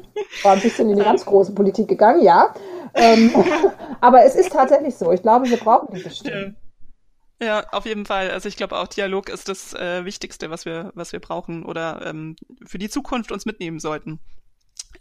[0.43, 2.53] war ein bisschen in die ganz große Politik gegangen, ja.
[2.93, 3.31] Ähm,
[4.01, 5.11] aber es ist tatsächlich so.
[5.11, 6.55] Ich glaube, wir brauchen diese Stimme.
[6.55, 6.68] Ja,
[7.71, 8.31] auf jeden Fall.
[8.31, 12.05] Also ich glaube auch Dialog ist das äh, Wichtigste, was wir, was wir brauchen oder
[12.05, 12.35] ähm,
[12.65, 14.19] für die Zukunft uns mitnehmen sollten.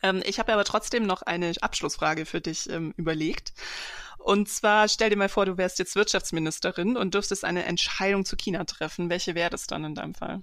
[0.02, 3.52] Ähm, ich habe aber trotzdem noch eine Abschlussfrage für dich ähm, überlegt.
[4.18, 8.36] Und zwar stell dir mal vor, du wärst jetzt Wirtschaftsministerin und dürftest eine Entscheidung zu
[8.36, 9.10] China treffen.
[9.10, 10.42] Welche wäre das dann in deinem Fall?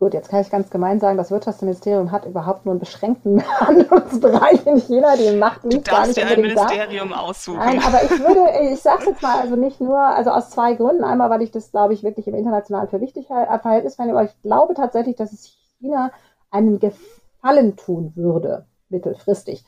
[0.00, 4.64] Gut, jetzt kann ich ganz gemein sagen, das Wirtschaftsministerium hat überhaupt nur einen beschränkten Handlungsbereich
[4.64, 5.16] in China.
[5.16, 7.16] Die Macht liegt gar nicht dir ein Ministerium da.
[7.16, 7.58] aussuchen.
[7.58, 11.02] Nein, aber ich würde, ich sage jetzt mal, also nicht nur, also aus zwei Gründen.
[11.02, 14.42] Einmal, weil ich das, glaube ich, wirklich im internationalen für wichtig Verhältnis finde, aber ich
[14.42, 16.12] glaube tatsächlich, dass es China
[16.52, 19.64] einen Gefallen tun würde, mittelfristig.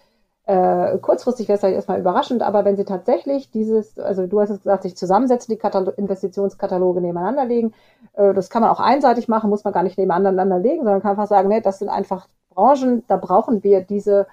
[0.46, 4.50] Äh, kurzfristig wäre es vielleicht erstmal überraschend, aber wenn sie tatsächlich dieses, also du hast
[4.50, 7.72] es gesagt, sich zusammensetzen, die Katal Investitionskataloge nebeneinander legen,
[8.14, 11.12] äh, das kann man auch einseitig machen, muss man gar nicht nebeneinander legen, sondern kann
[11.12, 14.26] einfach sagen, nee, das sind einfach Branchen, da brauchen wir diese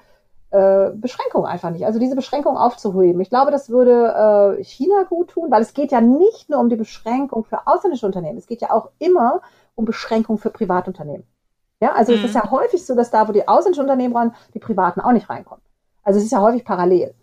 [0.50, 1.86] äh, Beschränkung einfach nicht.
[1.86, 3.22] Also diese Beschränkung aufzuheben.
[3.22, 6.70] Ich glaube, das würde äh, China gut tun, weil es geht ja nicht nur um
[6.70, 9.42] die Beschränkung für ausländische Unternehmen, es geht ja auch immer
[9.76, 11.28] um Beschränkung für Privatunternehmen.
[11.82, 12.20] Ja, also mhm.
[12.20, 15.12] es ist ja häufig so, dass da, wo die ausländischen Unternehmen ran, die Privaten auch
[15.12, 15.62] nicht reinkommen.
[16.08, 17.14] Also es ist ja häufig parallel.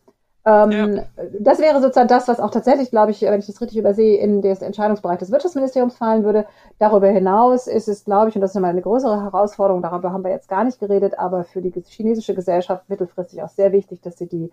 [0.44, 1.04] Ähm, ja.
[1.40, 4.42] Das wäre sozusagen das, was auch tatsächlich, glaube ich, wenn ich das richtig übersehe, in
[4.42, 6.44] das Entscheidungsbereich des Wirtschaftsministeriums fallen würde.
[6.78, 10.22] Darüber hinaus ist es, glaube ich, und das ist nochmal eine größere Herausforderung, darüber haben
[10.22, 14.18] wir jetzt gar nicht geredet, aber für die chinesische Gesellschaft mittelfristig auch sehr wichtig, dass
[14.18, 14.50] sie die,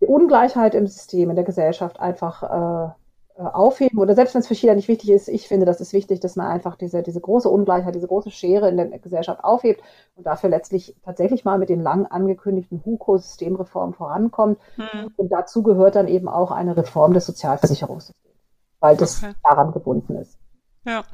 [0.00, 2.92] die Ungleichheit im System, in der Gesellschaft einfach äh,
[3.38, 6.20] aufheben oder selbst wenn es für China nicht wichtig ist, ich finde, das ist wichtig,
[6.20, 9.82] dass man einfach diese, diese große Ungleichheit, diese große Schere in der Gesellschaft aufhebt
[10.14, 14.58] und dafür letztlich tatsächlich mal mit den lang angekündigten HUKO-Systemreformen vorankommt.
[14.76, 15.12] Mhm.
[15.16, 18.36] Und dazu gehört dann eben auch eine Reform des Sozialversicherungssystems,
[18.80, 19.34] weil das okay.
[19.42, 20.38] daran gebunden ist.
[20.84, 21.04] Ja.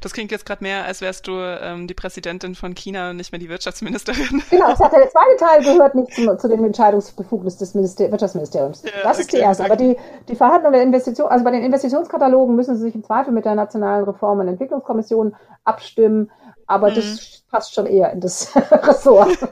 [0.00, 3.32] Das klingt jetzt gerade mehr, als wärst du ähm, die Präsidentin von China und nicht
[3.32, 4.42] mehr die Wirtschaftsministerin.
[4.50, 8.82] Genau, das hat der zweite Teil gehört nicht zum, zu den Entscheidungsbefugnis des Minister Wirtschaftsministeriums.
[8.82, 9.62] Ja, das ist okay, die erste.
[9.62, 9.72] Okay.
[9.72, 9.96] Aber die,
[10.28, 13.54] die Verhandlung der Investition, also bei den Investitionskatalogen müssen sie sich im Zweifel mit der
[13.54, 16.30] Nationalen Reform- und Entwicklungskommission abstimmen.
[16.66, 16.96] Aber mhm.
[16.96, 19.36] das passt schon eher in das Ressort.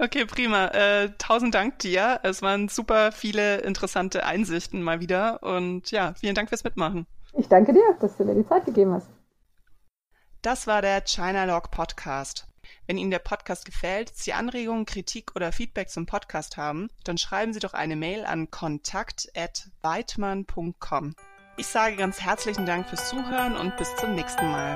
[0.00, 0.66] Okay, prima.
[0.68, 2.20] Äh, tausend Dank dir.
[2.22, 5.42] Es waren super viele interessante Einsichten mal wieder.
[5.42, 7.08] Und ja, vielen Dank fürs Mitmachen.
[7.38, 9.08] Ich danke dir, dass du mir die Zeit gegeben hast.
[10.42, 12.48] Das war der China Log Podcast.
[12.88, 17.52] Wenn Ihnen der Podcast gefällt, Sie Anregungen, Kritik oder Feedback zum Podcast haben, dann schreiben
[17.52, 21.14] Sie doch eine Mail an kontakt@weidmann.com.
[21.56, 24.74] Ich sage ganz herzlichen Dank fürs Zuhören und bis zum nächsten Mal.